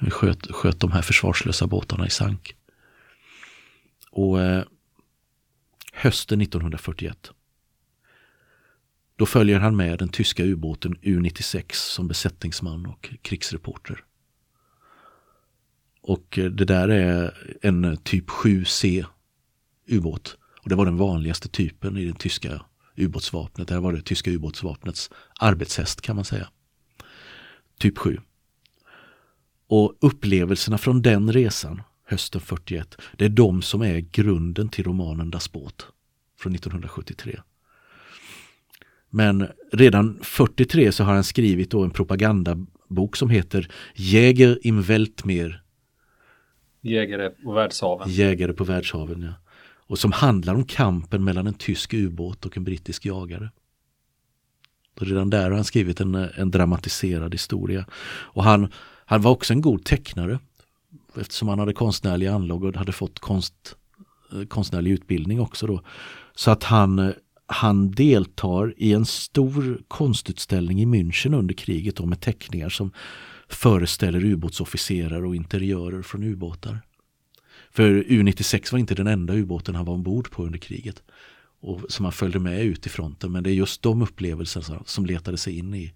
Vi 0.00 0.10
sköt, 0.10 0.50
sköt 0.50 0.80
de 0.80 0.92
här 0.92 1.02
försvarslösa 1.02 1.66
båtarna 1.66 2.06
i 2.06 2.10
sank. 2.10 2.54
Och 4.10 4.40
eh, 4.40 4.64
hösten 5.92 6.40
1941. 6.40 7.30
Då 9.16 9.26
följer 9.26 9.60
han 9.60 9.76
med 9.76 9.98
den 9.98 10.08
tyska 10.08 10.44
ubåten 10.44 10.96
U96 10.96 11.72
som 11.72 12.08
besättningsman 12.08 12.86
och 12.86 13.10
krigsreporter. 13.22 14.04
Och 16.02 16.38
det 16.52 16.64
där 16.64 16.88
är 16.88 17.34
en 17.62 17.96
typ 17.96 18.28
7C 18.28 19.04
ubåt. 19.88 20.36
Och 20.62 20.68
det 20.68 20.74
var 20.74 20.84
den 20.84 20.96
vanligaste 20.96 21.48
typen 21.48 21.96
i 21.96 22.04
det 22.04 22.18
tyska 22.18 22.62
ubåtsvapnet. 22.96 23.68
Det 23.68 23.74
här 23.74 23.80
var 23.80 23.92
det 23.92 24.02
tyska 24.02 24.30
ubåtsvapnets 24.30 25.10
arbetshäst 25.40 26.00
kan 26.00 26.16
man 26.16 26.24
säga. 26.24 26.48
Typ 27.78 27.98
7. 27.98 28.18
Och 29.66 29.96
upplevelserna 30.00 30.78
från 30.78 31.02
den 31.02 31.32
resan 31.32 31.82
hösten 32.06 32.40
41, 32.40 32.96
det 33.16 33.24
är 33.24 33.28
de 33.28 33.62
som 33.62 33.82
är 33.82 33.98
grunden 33.98 34.68
till 34.68 34.84
romanen 34.84 35.30
Das 35.30 35.52
Boot 35.52 35.86
från 36.38 36.54
1973. 36.54 37.40
Men 39.10 39.48
redan 39.72 40.18
43 40.22 40.92
så 40.92 41.04
har 41.04 41.14
han 41.14 41.24
skrivit 41.24 41.70
då 41.70 41.84
en 41.84 41.90
propagandabok 41.90 43.16
som 43.16 43.30
heter 43.30 43.68
Jäger 43.94 44.66
im 44.66 44.82
Weltmeer. 44.82 45.62
Jägare 46.80 47.30
på 47.30 47.52
världshaven. 47.52 48.10
Jägare 48.10 48.52
på 48.52 48.64
världshaven, 48.64 49.22
ja. 49.22 49.32
Och 49.90 49.98
som 49.98 50.12
handlar 50.12 50.54
om 50.54 50.64
kampen 50.64 51.24
mellan 51.24 51.46
en 51.46 51.54
tysk 51.54 51.94
ubåt 51.94 52.46
och 52.46 52.56
en 52.56 52.64
brittisk 52.64 53.06
jagare. 53.06 53.50
Och 55.00 55.06
redan 55.06 55.30
där 55.30 55.44
har 55.44 55.56
han 55.56 55.64
skrivit 55.64 56.00
en, 56.00 56.14
en 56.14 56.50
dramatiserad 56.50 57.34
historia. 57.34 57.86
Och 58.04 58.44
han, 58.44 58.72
han 59.04 59.22
var 59.22 59.30
också 59.30 59.52
en 59.52 59.60
god 59.60 59.84
tecknare. 59.84 60.38
Eftersom 61.16 61.48
han 61.48 61.58
hade 61.58 61.72
konstnärlig 61.72 62.26
anlag 62.26 62.64
och 62.64 62.76
hade 62.76 62.92
fått 62.92 63.18
konst, 63.18 63.76
eh, 64.32 64.46
konstnärlig 64.46 64.90
utbildning 64.90 65.40
också. 65.40 65.66
Då. 65.66 65.82
Så 66.34 66.50
att 66.50 66.64
han, 66.64 66.98
eh, 66.98 67.12
han 67.46 67.90
deltar 67.90 68.74
i 68.76 68.92
en 68.92 69.06
stor 69.06 69.82
konstutställning 69.88 70.82
i 70.82 70.86
München 70.86 71.38
under 71.38 71.54
kriget 71.54 71.96
då, 71.96 72.06
med 72.06 72.20
teckningar 72.20 72.68
som 72.68 72.92
föreställer 73.50 74.24
ubåtsofficerare 74.24 75.26
och 75.26 75.36
interiörer 75.36 76.02
från 76.02 76.22
ubåtar. 76.22 76.80
För 77.70 78.02
U96 78.02 78.72
var 78.72 78.78
inte 78.78 78.94
den 78.94 79.06
enda 79.06 79.34
ubåten 79.34 79.74
han 79.74 79.84
var 79.84 79.94
ombord 79.94 80.30
på 80.30 80.44
under 80.44 80.58
kriget. 80.58 81.02
Och 81.60 81.80
som 81.88 82.04
han 82.04 82.12
följde 82.12 82.38
med 82.38 82.64
ut 82.64 82.86
i 82.86 82.88
fronten. 82.88 83.32
Men 83.32 83.42
det 83.42 83.50
är 83.50 83.54
just 83.54 83.82
de 83.82 84.02
upplevelserna 84.02 84.82
som 84.86 85.06
letade 85.06 85.36
sig 85.36 85.58
in 85.58 85.74
i. 85.74 85.92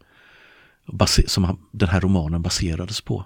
Som 1.27 1.45
han, 1.45 1.59
den 1.73 1.89
här 1.89 2.01
romanen 2.01 2.43
baserades 2.43 3.01
på. 3.01 3.25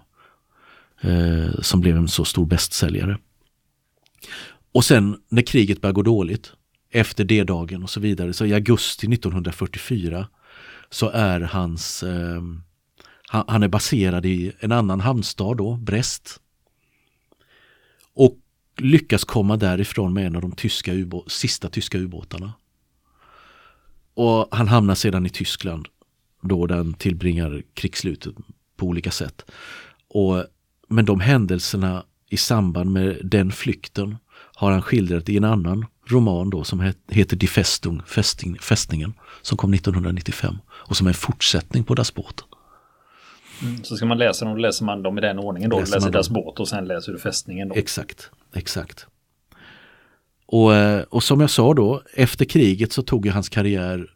Eh, 1.01 1.61
som 1.61 1.81
blev 1.81 1.97
en 1.97 2.09
så 2.09 2.25
stor 2.25 2.47
bästsäljare. 2.47 3.19
Och 4.73 4.85
sen 4.85 5.21
när 5.29 5.43
kriget 5.43 5.81
började 5.81 5.95
gå 5.95 6.03
dåligt. 6.03 6.53
Efter 6.91 7.25
D-dagen 7.25 7.83
och 7.83 7.91
så 7.91 8.01
vidare. 8.01 8.33
Så 8.33 8.47
i 8.47 8.55
augusti 8.55 9.13
1944 9.13 10.29
så 10.91 11.11
är 11.11 11.41
hans 11.41 12.03
eh, 12.03 12.43
han, 13.29 13.45
han 13.49 13.63
är 13.63 13.69
baserad 13.69 14.27
i 14.27 14.53
en 14.61 14.73
annan 14.73 15.01
hamnstad 15.01 15.57
då, 15.57 15.77
Brest. 15.77 16.41
Och 18.15 18.39
lyckas 18.77 19.25
komma 19.25 19.57
därifrån 19.57 20.13
med 20.13 20.27
en 20.27 20.37
av 20.37 20.43
de 20.43 20.53
tyska 20.53 20.93
sista 21.27 21.69
tyska 21.69 21.99
ubåtarna. 21.99 22.53
Och 24.15 24.49
han 24.51 24.69
hamnar 24.69 24.95
sedan 24.95 25.27
i 25.27 25.31
Tyskland 25.31 25.89
då 26.43 26.67
den 26.67 26.95
tillbringar 26.95 27.63
krigsslutet 27.75 28.35
på 28.77 28.87
olika 28.87 29.11
sätt. 29.11 29.51
Och, 30.09 30.45
men 30.89 31.05
de 31.05 31.21
händelserna 31.21 32.05
i 32.31 32.37
samband 32.37 32.91
med 32.91 33.21
den 33.25 33.53
flykten 33.53 34.17
har 34.55 34.73
han 34.73 34.83
skildrat 34.83 35.29
i 35.29 35.37
en 35.37 35.45
annan 35.45 35.87
roman 36.07 36.51
då 36.51 36.65
som 36.65 36.93
heter 37.09 37.37
Die 37.37 37.47
Festung, 37.47 38.03
fästning, 38.07 38.59
Fästningen, 38.59 39.15
som 39.43 39.57
kom 39.59 39.75
1995 39.75 40.59
och 40.69 40.97
som 40.97 41.07
är 41.07 41.11
en 41.11 41.15
fortsättning 41.15 41.85
på 41.85 41.95
Das 41.95 42.15
Boot. 42.15 42.45
Mm, 43.63 43.85
så 43.85 43.97
ska 43.97 44.07
man 44.07 44.19
läsa 44.19 44.45
dem, 44.45 44.55
då 44.55 44.61
läser 44.61 44.85
man 44.85 45.03
dem 45.03 45.19
i 45.19 45.21
den 45.21 45.39
ordningen 45.39 45.71
då. 45.71 45.81
Läser 45.81 45.93
du 45.93 45.99
läser 45.99 46.11
Das 46.11 46.31
Boot 46.31 46.61
och 46.61 46.69
sen 46.69 46.85
läser 46.85 47.13
du 47.13 47.19
Fästningen 47.19 47.69
då. 47.69 47.75
Exakt, 47.75 48.31
exakt. 48.55 49.07
Och, 50.47 50.75
eh, 50.75 51.03
och 51.03 51.23
som 51.23 51.41
jag 51.41 51.51
sa 51.51 51.75
då, 51.75 52.03
efter 52.15 52.45
kriget 52.45 52.93
så 52.93 53.03
tog 53.03 53.27
hans 53.27 53.49
karriär 53.49 54.11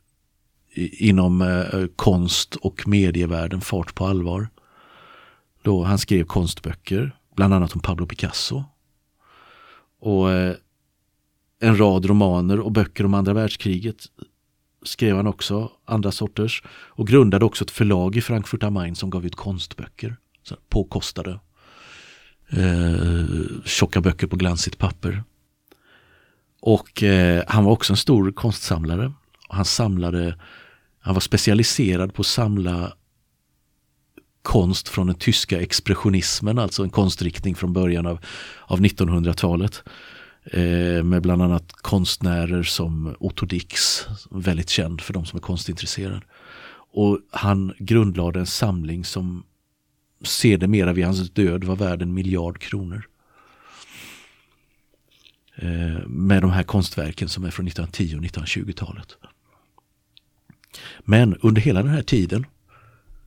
inom 0.75 1.43
eh, 1.43 1.87
konst 1.97 2.57
och 2.57 2.89
medievärlden 2.89 3.61
fart 3.61 3.95
på 3.95 4.07
allvar. 4.07 4.49
Då 5.63 5.83
han 5.83 5.99
skrev 5.99 6.25
konstböcker, 6.25 7.17
bland 7.37 7.55
annat 7.55 7.75
om 7.75 7.81
Pablo 7.81 8.07
Picasso. 8.07 8.65
Och 10.01 10.31
eh, 10.31 10.55
en 11.61 11.79
rad 11.79 12.07
romaner 12.07 12.61
och 12.61 12.73
böcker 12.73 13.05
om 13.05 13.15
andra 13.15 13.33
världskriget 13.33 13.97
skrev 14.85 15.17
han 15.17 15.27
också 15.27 15.71
andra 15.85 16.13
sorters 16.13 16.63
och 16.69 17.07
grundade 17.07 17.45
också 17.45 17.65
ett 17.65 17.71
förlag 17.71 18.17
i 18.17 18.21
Frankfurt 18.21 18.63
am 18.63 18.75
Main 18.75 18.95
som 18.95 19.11
gav 19.11 19.27
ut 19.27 19.37
konstböcker. 19.37 20.17
Så 20.43 20.57
påkostade. 20.69 21.41
Eh, 22.51 23.25
tjocka 23.65 24.01
böcker 24.01 24.27
på 24.27 24.37
glansigt 24.37 24.79
papper. 24.79 25.25
Och 26.61 27.03
eh, 27.03 27.45
han 27.49 27.65
var 27.65 27.73
också 27.73 27.93
en 27.93 27.97
stor 27.97 28.33
konstsamlare. 28.33 29.13
Han 29.49 29.65
samlade, 29.65 30.39
han 31.01 31.15
var 31.15 31.21
specialiserad 31.21 32.15
på 32.15 32.21
att 32.21 32.27
samla 32.27 32.93
konst 34.43 34.89
från 34.89 35.07
den 35.07 35.17
tyska 35.17 35.61
expressionismen, 35.61 36.59
alltså 36.59 36.83
en 36.83 36.91
konstriktning 36.91 37.55
från 37.55 37.73
början 37.73 38.07
av, 38.07 38.19
av 38.61 38.81
1900-talet. 38.81 39.83
Eh, 40.45 41.03
med 41.03 41.23
bland 41.23 41.43
annat 41.43 41.73
konstnärer 41.73 42.63
som 42.63 43.17
Otto 43.21 43.47
Dix, 43.47 44.07
väldigt 44.31 44.69
känd 44.69 45.01
för 45.01 45.13
de 45.13 45.27
som 45.27 45.37
är 45.37 45.41
konstintresserade. 45.41 46.23
Och 46.95 47.19
han 47.31 47.75
grundlade 47.79 48.41
en 48.41 48.47
samling 48.47 49.05
som 49.05 49.45
sedermera 50.23 50.93
vid 50.93 51.05
hans 51.05 51.31
död 51.31 51.65
var 51.65 51.77
värd 51.77 52.03
en 52.03 52.15
miljard 52.15 52.59
kronor. 52.59 53.09
Eh, 55.57 56.07
med 56.07 56.43
de 56.43 56.51
här 56.51 56.63
konstverken 56.63 57.29
som 57.29 57.45
är 57.45 57.51
från 57.51 57.67
1910 57.67 58.17
och 58.17 58.23
1920-talet. 58.23 59.17
Men 61.01 61.37
under 61.37 61.63
hela 61.63 61.83
den 61.83 61.93
här 61.93 62.03
tiden 62.03 62.47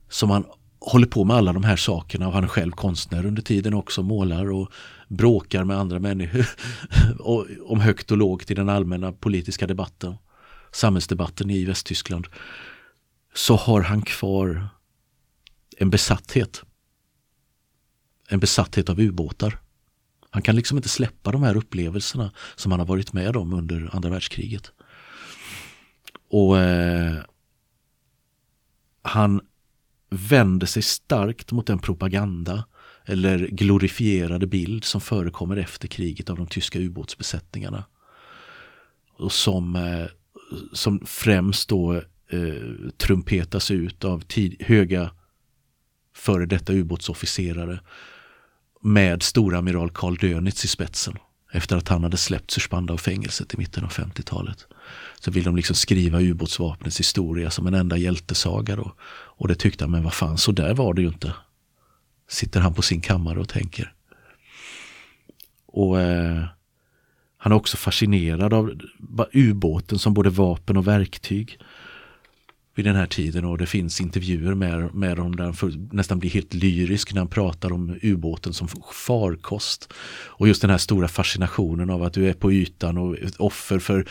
som 0.08 0.30
han 0.30 0.44
håller 0.86 1.06
på 1.06 1.24
med 1.24 1.36
alla 1.36 1.52
de 1.52 1.64
här 1.64 1.76
sakerna 1.76 2.26
och 2.26 2.32
han 2.32 2.44
är 2.44 2.48
själv 2.48 2.70
konstnär 2.70 3.26
under 3.26 3.42
tiden 3.42 3.74
också, 3.74 4.02
målar 4.02 4.50
och 4.50 4.72
bråkar 5.08 5.64
med 5.64 5.78
andra 5.78 5.98
människor 5.98 6.46
om 7.66 7.80
högt 7.80 8.10
och 8.10 8.16
lågt 8.16 8.50
i 8.50 8.54
den 8.54 8.68
allmänna 8.68 9.12
politiska 9.12 9.66
debatten, 9.66 10.14
samhällsdebatten 10.72 11.50
i 11.50 11.64
Västtyskland, 11.64 12.26
så 13.34 13.56
har 13.56 13.80
han 13.80 14.02
kvar 14.02 14.68
en 15.76 15.90
besatthet. 15.90 16.62
En 18.28 18.40
besatthet 18.40 18.88
av 18.88 19.00
ubåtar. 19.00 19.58
Han 20.30 20.42
kan 20.42 20.56
liksom 20.56 20.78
inte 20.78 20.88
släppa 20.88 21.32
de 21.32 21.42
här 21.42 21.56
upplevelserna 21.56 22.30
som 22.56 22.72
han 22.72 22.80
har 22.80 22.86
varit 22.86 23.12
med 23.12 23.36
om 23.36 23.52
under 23.52 23.90
andra 23.92 24.10
världskriget. 24.10 24.72
Och 26.30 26.58
eh, 26.58 27.16
han 29.02 29.40
vänder 30.10 30.66
sig 30.66 30.82
starkt 30.82 31.52
mot 31.52 31.66
den 31.66 31.78
propaganda 31.78 32.64
eller 33.04 33.38
glorifierade 33.38 34.46
bild 34.46 34.84
som 34.84 35.00
förekommer 35.00 35.56
efter 35.56 35.88
kriget 35.88 36.30
av 36.30 36.36
de 36.36 36.46
tyska 36.46 36.78
ubåtsbesättningarna. 36.78 37.84
Och 39.18 39.32
som, 39.32 39.76
eh, 39.76 40.06
som 40.72 41.06
främst 41.06 41.68
då 41.68 41.94
eh, 42.28 42.90
trumpetas 42.96 43.70
ut 43.70 44.04
av 44.04 44.20
tid, 44.20 44.56
höga 44.60 45.10
före 46.14 46.46
detta 46.46 46.72
ubåtsofficerare 46.72 47.80
med 48.82 49.22
storamiral 49.22 49.90
Karl 49.90 50.16
Dönitz 50.16 50.64
i 50.64 50.68
spetsen. 50.68 51.18
Efter 51.52 51.76
att 51.76 51.88
han 51.88 52.02
hade 52.02 52.16
släppts 52.16 52.58
ur 52.58 52.90
och 52.90 53.00
fängelset 53.00 53.54
i 53.54 53.56
mitten 53.56 53.84
av 53.84 53.90
50-talet. 53.90 54.66
Så 55.20 55.30
vill 55.30 55.44
de 55.44 55.56
liksom 55.56 55.76
skriva 55.76 56.20
ubåtsvapnets 56.20 57.00
historia 57.00 57.50
som 57.50 57.66
en 57.66 57.74
enda 57.74 57.96
hjältesaga 57.96 58.76
då. 58.76 58.94
Och 59.38 59.48
det 59.48 59.54
tyckte 59.54 59.84
han, 59.84 59.90
men 59.90 60.02
vad 60.02 60.14
fan, 60.14 60.38
så 60.38 60.52
där 60.52 60.74
var 60.74 60.94
det 60.94 61.02
ju 61.02 61.08
inte. 61.08 61.32
Sitter 62.28 62.60
han 62.60 62.74
på 62.74 62.82
sin 62.82 63.00
kammare 63.00 63.40
och 63.40 63.48
tänker. 63.48 63.92
Och 65.66 66.00
eh, 66.00 66.44
han 67.38 67.52
är 67.52 67.56
också 67.56 67.76
fascinerad 67.76 68.54
av 68.54 68.80
ubåten 69.32 69.98
som 69.98 70.14
både 70.14 70.30
vapen 70.30 70.76
och 70.76 70.86
verktyg 70.86 71.58
vid 72.76 72.84
den 72.84 72.96
här 72.96 73.06
tiden 73.06 73.44
och 73.44 73.58
det 73.58 73.66
finns 73.66 74.00
intervjuer 74.00 74.54
med, 74.54 74.94
med 74.94 75.18
honom 75.18 75.36
där 75.36 75.44
han 75.44 75.88
nästan 75.92 76.18
blir 76.18 76.30
helt 76.30 76.54
lyrisk 76.54 77.12
när 77.12 77.20
han 77.20 77.28
pratar 77.28 77.72
om 77.72 77.98
ubåten 78.02 78.52
som 78.52 78.68
farkost. 78.92 79.92
Och 80.26 80.48
just 80.48 80.60
den 80.60 80.70
här 80.70 80.78
stora 80.78 81.08
fascinationen 81.08 81.90
av 81.90 82.02
att 82.02 82.12
du 82.12 82.28
är 82.28 82.32
på 82.32 82.52
ytan 82.52 82.98
och 82.98 83.18
ett 83.18 83.36
offer 83.36 83.78
för 83.78 84.08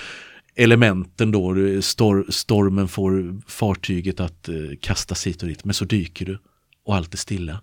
elementen 0.55 1.31
då, 1.31 1.55
stor, 1.81 2.25
stormen 2.29 2.87
får 2.87 3.41
fartyget 3.47 4.19
att 4.19 4.49
eh, 4.49 4.55
kastas 4.81 5.27
hit 5.27 5.41
och 5.41 5.47
dit, 5.47 5.65
men 5.65 5.73
så 5.73 5.85
dyker 5.85 6.25
du 6.25 6.39
och 6.85 6.95
allt 6.95 7.13
är 7.13 7.17
stilla. 7.17 7.61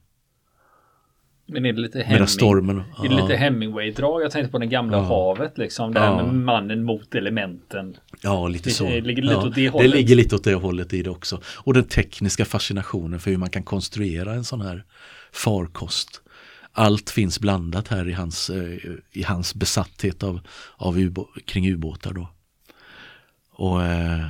Men 1.52 1.66
är 1.66 1.72
det 1.72 1.80
lite, 1.80 2.02
Heming, 2.02 2.26
stormen. 2.26 2.82
är 3.04 3.08
det 3.08 3.14
lite 3.22 3.36
Hemingway-drag? 3.36 4.22
Jag 4.22 4.30
tänkte 4.30 4.50
på 4.52 4.58
det 4.58 4.66
gamla 4.66 4.96
Ja. 4.96 5.02
havet 5.02 5.58
liksom. 5.58 5.94
Där 5.94 6.04
Ja. 6.04 6.16
med 6.24 6.34
mannen 6.34 6.84
mot 6.84 7.14
elementen. 7.14 7.96
Ja, 8.22 8.48
lite 8.48 8.68
Det- 8.68 8.72
så. 8.72 8.84
det 8.84 9.00
ligger 9.00 9.22
lite 9.22 9.34
ja, 9.34 9.46
åt 9.46 9.54
det 9.54 9.60
det 9.60 9.68
hållet. 9.68 9.90
ligger 9.90 10.16
lite 10.16 10.34
åt 10.34 10.44
det 10.44 10.54
hållet 10.54 10.92
i 10.92 11.02
det 11.02 11.10
också. 11.10 11.40
Och 11.46 11.74
den 11.74 11.84
tekniska 11.84 12.44
fascinationen 12.44 13.20
för 13.20 13.30
hur 13.30 13.38
man 13.38 13.50
kan 13.50 13.62
konstruera 13.62 14.32
en 14.34 14.44
sån 14.44 14.60
här 14.60 14.84
farkost. 15.32 16.22
Allt 16.72 17.10
finns 17.10 17.40
blandat 17.40 17.88
här 17.88 18.08
i 18.08 18.12
hans, 18.12 18.50
eh, 18.50 18.78
i 19.12 19.22
hans 19.22 19.54
besatthet 19.54 20.22
av, 20.22 20.40
av 20.76 20.98
ubå- 20.98 21.40
kring 21.44 21.68
ubåtar 21.70 22.12
då. 22.12 22.28
Och 23.50 23.82
eh, 23.84 24.24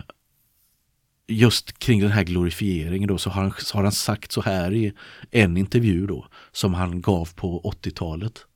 just 1.28 1.78
kring 1.78 2.00
den 2.00 2.10
här 2.10 2.24
glorifieringen 2.24 3.08
då 3.08 3.18
så 3.18 3.30
har, 3.30 3.42
han, 3.42 3.52
så 3.58 3.76
har 3.78 3.82
han 3.82 3.92
sagt 3.92 4.32
så 4.32 4.40
här 4.42 4.72
i 4.74 4.92
en 5.30 5.56
intervju 5.56 6.06
då 6.06 6.26
som 6.52 6.74
han 6.74 7.00
gav 7.00 7.28
på 7.34 7.60
80-talet. 7.60 8.46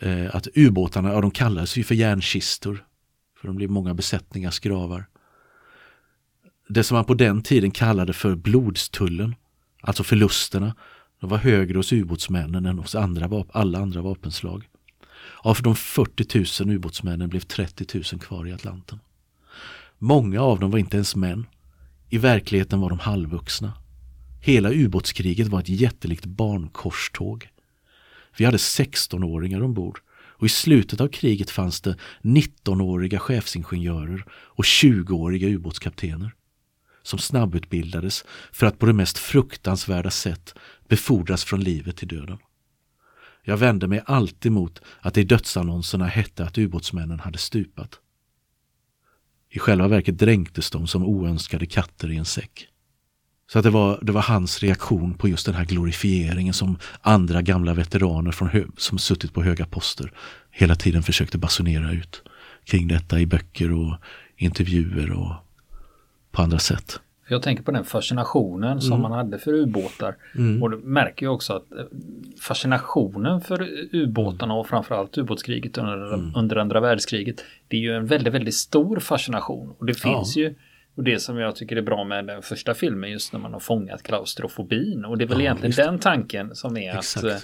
Eh, 0.00 0.34
att 0.34 0.48
ubåtarna, 0.54 1.12
ja 1.12 1.20
de 1.20 1.30
kallades 1.30 1.76
ju 1.76 1.84
för 1.84 1.94
järnkistor. 1.94 2.86
För 3.40 3.48
de 3.48 3.56
blev 3.56 3.70
många 3.70 3.94
besättningars 3.94 4.60
gravar. 4.60 5.06
Det 6.68 6.84
som 6.84 6.94
man 6.94 7.04
på 7.04 7.14
den 7.14 7.42
tiden 7.42 7.70
kallade 7.70 8.12
för 8.12 8.34
blodstullen, 8.34 9.34
alltså 9.80 10.04
förlusterna, 10.04 10.74
de 11.20 11.30
var 11.30 11.38
högre 11.38 11.78
hos 11.78 11.92
ubåtsmännen 11.92 12.66
än 12.66 12.78
hos 12.78 12.94
andra, 12.94 13.44
alla 13.52 13.78
andra 13.78 14.02
vapenslag. 14.02 14.68
Av 15.38 15.58
de 15.62 15.76
40 15.76 16.64
000 16.64 16.74
ubåtsmännen 16.76 17.28
blev 17.28 17.40
30 17.40 17.86
000 17.94 18.20
kvar 18.20 18.46
i 18.48 18.52
Atlanten. 18.52 19.00
Många 19.98 20.40
av 20.40 20.60
dem 20.60 20.70
var 20.70 20.78
inte 20.78 20.96
ens 20.96 21.16
män. 21.16 21.46
I 22.08 22.18
verkligheten 22.18 22.80
var 22.80 22.88
de 22.88 22.98
halvvuxna. 22.98 23.72
Hela 24.44 24.72
ubåtskriget 24.72 25.48
var 25.48 25.60
ett 25.60 25.68
jättelikt 25.68 26.24
barnkorståg. 26.24 27.48
Vi 28.38 28.44
hade 28.44 28.56
16-åringar 28.56 29.62
ombord 29.62 30.00
och 30.14 30.46
i 30.46 30.48
slutet 30.48 31.00
av 31.00 31.08
kriget 31.08 31.50
fanns 31.50 31.80
det 31.80 31.96
19-åriga 32.22 33.18
chefsingenjörer 33.18 34.24
och 34.30 34.64
20-åriga 34.64 35.48
ubåtskaptener 35.48 36.34
som 37.02 37.18
snabbutbildades 37.18 38.24
för 38.52 38.66
att 38.66 38.78
på 38.78 38.86
det 38.86 38.92
mest 38.92 39.18
fruktansvärda 39.18 40.10
sätt 40.10 40.54
befordras 40.88 41.44
från 41.44 41.60
livet 41.60 41.96
till 41.96 42.08
döden. 42.08 42.38
Jag 43.42 43.56
vände 43.56 43.88
mig 43.88 44.02
alltid 44.06 44.52
mot 44.52 44.80
att 45.00 45.14
det 45.14 45.20
i 45.20 45.24
dödsannonserna 45.24 46.06
hette 46.06 46.44
att 46.44 46.58
ubåtsmännen 46.58 47.20
hade 47.20 47.38
stupat. 47.38 48.00
I 49.50 49.58
själva 49.58 49.88
verket 49.88 50.18
dränktes 50.18 50.70
de 50.70 50.86
som 50.86 51.04
oönskade 51.04 51.66
katter 51.66 52.10
i 52.10 52.16
en 52.16 52.24
säck. 52.24 52.71
Så 53.52 53.58
att 53.58 53.62
det, 53.64 53.70
var, 53.70 53.98
det 54.02 54.12
var 54.12 54.22
hans 54.22 54.62
reaktion 54.62 55.14
på 55.14 55.28
just 55.28 55.46
den 55.46 55.54
här 55.54 55.64
glorifieringen 55.64 56.54
som 56.54 56.78
andra 57.00 57.42
gamla 57.42 57.74
veteraner 57.74 58.32
från 58.32 58.72
som 58.76 58.98
suttit 58.98 59.34
på 59.34 59.42
höga 59.42 59.66
poster 59.66 60.12
hela 60.50 60.74
tiden 60.74 61.02
försökte 61.02 61.38
basunera 61.38 61.92
ut 61.92 62.22
kring 62.64 62.88
detta 62.88 63.20
i 63.20 63.26
böcker 63.26 63.72
och 63.72 63.94
intervjuer 64.36 65.10
och 65.10 65.32
på 66.30 66.42
andra 66.42 66.58
sätt. 66.58 67.00
Jag 67.28 67.42
tänker 67.42 67.62
på 67.62 67.70
den 67.70 67.84
fascinationen 67.84 68.80
som 68.80 68.92
Mm. 68.92 69.02
man 69.02 69.12
hade 69.12 69.38
för 69.38 69.52
ubåtar. 69.52 70.16
Och 70.62 70.70
du 70.70 70.76
märker 70.76 71.26
ju 71.26 71.30
också 71.30 71.52
att 71.52 71.72
eh, 71.72 71.78
fascinationen 72.40 73.40
för 73.40 73.68
ubåtarna 73.92 74.54
och 74.54 74.66
framförallt 74.66 75.18
ubåtskriget 75.18 75.78
under, 75.78 76.14
Mm. 76.14 76.32
under 76.36 76.56
andra 76.56 76.80
världskriget. 76.80 77.44
Det 77.68 77.76
är 77.76 77.80
ju 77.80 77.96
en 77.96 78.06
väldigt, 78.06 78.34
väldigt 78.34 78.54
stor 78.54 79.00
fascination. 79.00 79.74
Och 79.78 79.86
det 79.86 79.94
finns 79.94 80.36
ju 80.36 80.54
och 80.96 81.04
det 81.04 81.18
som 81.20 81.38
jag 81.38 81.56
tycker 81.56 81.76
är 81.76 81.82
bra 81.82 82.04
med 82.04 82.26
den 82.26 82.42
första 82.42 82.74
filmen 82.74 83.10
just 83.10 83.32
när 83.32 83.40
man 83.40 83.52
har 83.52 83.60
fångat 83.60 84.02
klaustrofobin. 84.02 85.04
Och 85.04 85.18
det 85.18 85.24
är 85.24 85.28
väl 85.28 85.38
Ja, 85.38 85.44
egentligen 85.44 85.72
den 85.86 85.98
tanken 85.98 86.54
som 86.56 86.76
är 86.76 86.98
Exakt. 86.98 87.24
att 87.26 87.32
eh, 87.32 87.38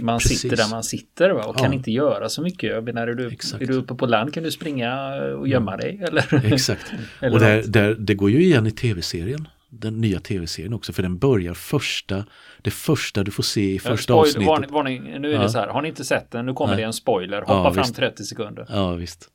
man 0.00 0.18
Precis. 0.18 0.40
sitter 0.40 0.56
där 0.56 0.70
man 0.70 0.82
sitter 0.82 1.30
va? 1.30 1.44
och 1.44 1.54
Ja. 1.58 1.62
kan 1.62 1.72
inte 1.72 1.90
göra 1.90 2.28
så 2.28 2.42
mycket. 2.42 2.70
Jag 2.70 2.84
menar, 2.84 3.06
är 3.06 3.14
du, 3.14 3.28
Exakt. 3.28 3.62
är 3.62 3.66
du 3.66 3.74
uppe 3.74 3.94
på 3.94 4.06
land 4.06 4.34
kan 4.34 4.42
du 4.42 4.50
springa 4.50 5.14
och 5.38 5.48
gömma 5.48 5.76
dig 5.76 6.00
eller? 6.08 6.52
Exakt. 6.52 6.92
Eller 7.20 7.34
och 7.34 7.40
där, 7.40 7.62
där, 7.66 7.94
det 7.94 8.14
går 8.14 8.30
ju 8.30 8.42
igen 8.42 8.66
i 8.66 8.70
tv-serien. 8.70 9.48
Den 9.68 10.00
nya 10.00 10.20
tv-serien 10.20 10.72
också, 10.72 10.92
för 10.92 11.02
den 11.02 11.18
börjar 11.18 11.54
första, 11.54 12.24
det 12.62 12.70
första 12.70 13.24
du 13.24 13.30
får 13.30 13.42
se 13.42 13.60
i 13.60 13.74
Ja, 13.74 13.80
första 13.80 14.12
spoil- 14.14 14.20
avsnittet. 14.20 14.46
Varning, 14.48 14.70
varning, 14.72 15.02
nu 15.20 15.28
är 15.32 15.38
det 15.38 15.42
Ja. 15.44 15.48
så 15.48 15.58
här, 15.58 15.66
har 15.68 15.82
ni 15.82 15.88
inte 15.88 16.04
sett 16.04 16.30
den, 16.30 16.46
nu 16.46 16.52
kommer 16.54 16.72
Nej. 16.74 16.80
det 16.82 16.86
en 16.86 16.92
spoiler. 16.92 17.44
Ja, 17.46 17.54
Hoppa 17.58 17.74
fram 17.74 17.82
visst. 17.82 17.96
30 17.96 18.24
sekunder. 18.24 18.66
Ja, 18.68 18.92
visst. 18.94 19.28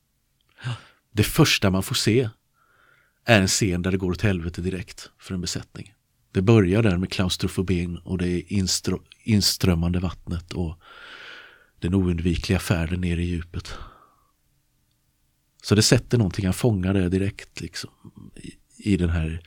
Det 1.12 1.24
första 1.24 1.70
man 1.70 1.84
får 1.84 1.96
se 1.96 2.30
är 3.30 3.42
en 3.42 3.48
scen 3.48 3.82
där 3.82 3.92
det 3.92 3.98
går 3.98 4.12
åt 4.12 4.22
helvete 4.22 4.62
direkt 4.62 5.10
för 5.20 5.34
en 5.34 5.42
besättning. 5.42 5.94
Det 6.32 6.42
börjar 6.42 6.84
där 6.84 6.98
med 6.98 7.12
klaustrofobin 7.12 7.98
och 7.98 8.18
det 8.18 8.40
instr 8.42 8.94
inströmmande 9.24 10.00
vattnet 10.00 10.54
och 10.54 10.80
den 11.80 11.94
oundvikliga 11.94 12.60
färden 12.60 13.02
ner 13.02 13.18
i 13.18 13.24
djupet. 13.24 13.74
Så 15.64 15.76
det 15.76 15.82
sätter 15.82 16.18
någonting, 16.18 16.46
han 16.46 16.54
fångar 16.54 16.94
det 16.94 17.10
direkt 17.10 17.62
liksom 17.62 17.90
i, 18.36 18.54
i 18.78 18.98
den 18.98 19.10
här 19.10 19.44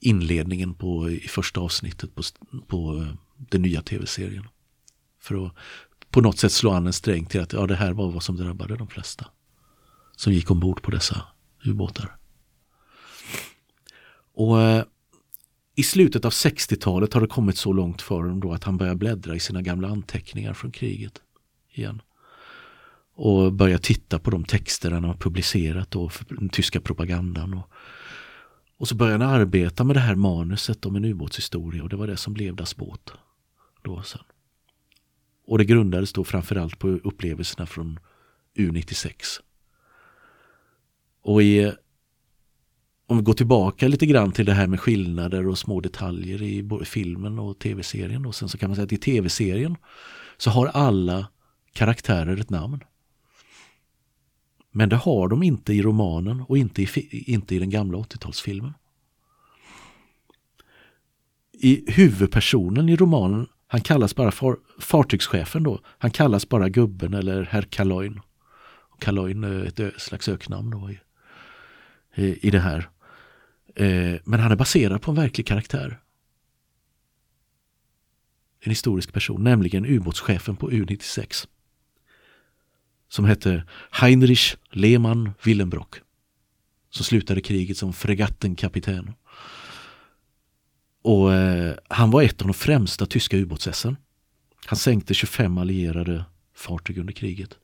inledningen 0.00 0.74
på, 0.74 1.10
i 1.10 1.28
första 1.28 1.60
avsnittet 1.60 2.14
på, 2.14 2.22
på 2.66 2.96
eh, 2.96 3.14
den 3.36 3.62
nya 3.62 3.82
tv-serien. 3.82 4.48
För 5.20 5.46
att 5.46 5.52
på 6.10 6.20
något 6.20 6.38
sätt 6.38 6.52
slå 6.52 6.70
an 6.70 6.86
en 6.86 6.92
sträng 6.92 7.26
till 7.26 7.40
att 7.40 7.52
ja, 7.52 7.66
det 7.66 7.76
här 7.76 7.92
var 7.92 8.10
vad 8.10 8.22
som 8.22 8.36
drabbade 8.36 8.76
de 8.76 8.88
flesta 8.88 9.26
som 10.16 10.32
gick 10.32 10.50
ombord 10.50 10.82
på 10.82 10.90
dessa 10.90 11.22
ubåtar. 11.64 12.16
Och 14.36 14.62
eh, 14.62 14.84
i 15.74 15.82
slutet 15.82 16.24
av 16.24 16.30
60-talet 16.30 17.14
har 17.14 17.20
det 17.20 17.26
kommit 17.26 17.56
så 17.56 17.72
långt 17.72 18.02
för 18.02 18.14
honom 18.14 18.40
då 18.40 18.52
att 18.52 18.64
han 18.64 18.76
börjar 18.76 18.94
bläddra 18.94 19.34
i 19.34 19.40
sina 19.40 19.62
gamla 19.62 19.88
anteckningar 19.88 20.54
från 20.54 20.72
kriget 20.72 21.22
igen. 21.72 22.02
Och 23.14 23.52
börjar 23.52 23.78
titta 23.78 24.18
på 24.18 24.30
de 24.30 24.44
texter 24.44 24.90
han 24.90 25.04
har 25.04 25.14
publicerat 25.14 25.90
då 25.90 26.08
för 26.08 26.24
den 26.34 26.48
tyska 26.48 26.80
propagandan. 26.80 27.54
Och, 27.54 27.70
och 28.76 28.88
så 28.88 28.94
börjar 28.94 29.18
han 29.18 29.28
arbeta 29.28 29.84
med 29.84 29.96
det 29.96 30.00
här 30.00 30.14
manuset 30.14 30.86
om 30.86 30.96
en 30.96 31.04
ubåtshistoria 31.04 31.82
och 31.82 31.88
det 31.88 31.96
var 31.96 32.06
det 32.06 32.16
som 32.16 32.34
blev 32.34 32.56
Das 32.56 32.76
båt. 32.76 33.12
Då 33.82 34.02
sen. 34.02 34.22
Och 35.46 35.58
det 35.58 35.64
grundades 35.64 36.12
då 36.12 36.24
framförallt 36.24 36.78
på 36.78 36.88
upplevelserna 36.88 37.66
från 37.66 37.98
U96. 38.54 39.12
Och 41.22 41.42
i, 41.42 41.72
om 43.06 43.16
vi 43.16 43.22
går 43.22 43.32
tillbaka 43.32 43.88
lite 43.88 44.06
grann 44.06 44.32
till 44.32 44.46
det 44.46 44.52
här 44.52 44.66
med 44.66 44.80
skillnader 44.80 45.48
och 45.48 45.58
små 45.58 45.80
detaljer 45.80 46.42
i 46.42 46.62
både 46.62 46.84
filmen 46.84 47.38
och 47.38 47.58
tv-serien. 47.58 48.26
Och 48.26 48.34
sen 48.34 48.48
så 48.48 48.58
kan 48.58 48.70
man 48.70 48.76
säga 48.76 48.84
att 48.84 48.92
i 48.92 48.96
tv-serien 48.96 49.76
så 50.36 50.50
har 50.50 50.66
alla 50.66 51.28
karaktärer 51.72 52.36
ett 52.36 52.50
namn. 52.50 52.80
Men 54.72 54.88
det 54.88 54.96
har 54.96 55.28
de 55.28 55.42
inte 55.42 55.72
i 55.72 55.82
romanen 55.82 56.40
och 56.40 56.58
inte 56.58 56.82
i, 56.82 56.88
inte 57.26 57.54
i 57.54 57.58
den 57.58 57.70
gamla 57.70 57.98
80-talsfilmen. 57.98 58.72
I 61.52 61.92
huvudpersonen 61.92 62.88
i 62.88 62.96
romanen, 62.96 63.46
han 63.66 63.80
kallas 63.80 64.14
bara 64.14 64.30
far, 64.30 64.56
fartygschefen 64.80 65.62
då, 65.62 65.80
han 65.98 66.10
kallas 66.10 66.48
bara 66.48 66.68
gubben 66.68 67.14
eller 67.14 67.42
herr 67.42 67.62
Kaloin. 67.62 68.20
Kaloin 68.98 69.44
är 69.44 69.64
ett 69.64 70.00
slags 70.00 70.28
öknamn 70.28 70.70
då 70.70 70.90
i, 72.14 72.46
i 72.46 72.50
det 72.50 72.60
här. 72.60 72.88
Eh, 73.76 74.20
men 74.24 74.40
han 74.40 74.52
är 74.52 74.56
baserad 74.56 75.02
på 75.02 75.10
en 75.10 75.16
verklig 75.16 75.46
karaktär. 75.46 76.00
En 78.60 78.70
historisk 78.70 79.12
person, 79.12 79.44
nämligen 79.44 79.86
ubåtschefen 79.86 80.56
på 80.56 80.70
U96. 80.70 81.46
Som 83.08 83.24
hette 83.24 83.64
Heinrich 83.90 84.56
Lehmann 84.70 85.30
Willenbrock. 85.42 85.96
Som 86.90 87.04
slutade 87.04 87.40
kriget 87.40 87.78
som 87.78 87.92
fregattenkapten. 87.92 89.12
Och 91.02 91.34
eh, 91.34 91.76
han 91.88 92.10
var 92.10 92.22
ett 92.22 92.40
av 92.40 92.46
de 92.46 92.54
främsta 92.54 93.06
tyska 93.06 93.36
ubåtsessen. 93.36 93.96
Han 94.66 94.76
sänkte 94.76 95.14
25 95.14 95.58
allierade 95.58 96.24
fartyg 96.54 96.98
under 96.98 97.12
kriget. 97.12 97.58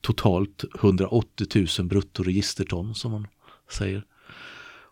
Totalt 0.00 0.64
180 0.80 1.66
000 1.78 1.88
bruttoregisterton 1.88 2.94
som 2.94 3.12
man 3.12 3.26
säger. 3.70 4.04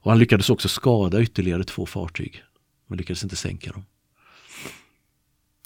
Och 0.05 0.11
han 0.11 0.19
lyckades 0.19 0.51
också 0.51 0.69
skada 0.69 1.23
ytterligare 1.23 1.65
två 1.65 1.87
fartyg. 1.87 2.43
Men 2.87 2.99
lyckades 2.99 3.23
inte 3.23 3.37
sänka 3.37 3.73
dem. 3.73 3.85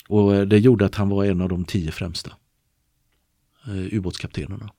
Och 0.08 0.34
eh, 0.34 0.42
det 0.42 0.58
gjorde 0.58 0.86
att 0.86 0.94
han 0.94 1.08
var 1.08 1.24
en 1.24 1.40
av 1.40 1.48
de 1.48 1.64
tio 1.64 1.92
främsta 1.92 2.36
eh, 3.66 3.94
ubåtskaptenerna. 3.94 4.72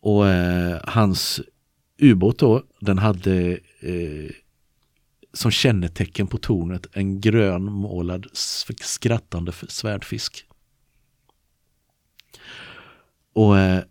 Och 0.00 0.28
eh, 0.28 0.80
hans 0.84 1.40
ubåt 1.98 2.38
då, 2.38 2.62
den 2.80 2.98
hade 2.98 3.58
eh, 3.80 4.30
som 5.32 5.50
kännetecken 5.50 6.26
på 6.26 6.38
tornet 6.38 6.86
en 6.92 7.20
grönmålad 7.20 8.26
skrattande 8.80 9.52
svärdfisk. 9.52 10.44
Och 13.32 13.58
eh, 13.58 13.84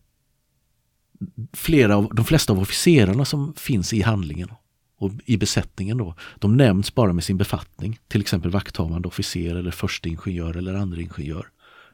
flera 1.54 1.96
av, 1.98 2.16
de 2.16 2.26
flesta 2.26 2.54
av 2.54 2.60
officerarna 2.60 3.26
som 3.26 3.54
finns 3.54 3.94
i 3.94 4.02
handlingen 4.02 4.50
och 4.98 5.12
i 5.26 5.38
besättningen 5.38 5.98
då, 5.98 6.16
de 6.40 6.58
nämns 6.58 6.96
bara 6.96 7.14
med 7.14 7.24
sin 7.24 7.38
befattning. 7.38 8.00
Till 8.08 8.22
exempel 8.22 8.52
vakthavande 8.52 9.08
officer 9.08 9.56
eller 9.56 9.72
första 9.72 10.10
ingenjör 10.10 10.58
eller 10.58 10.74
andra 10.74 11.02
ingenjör. 11.02 11.48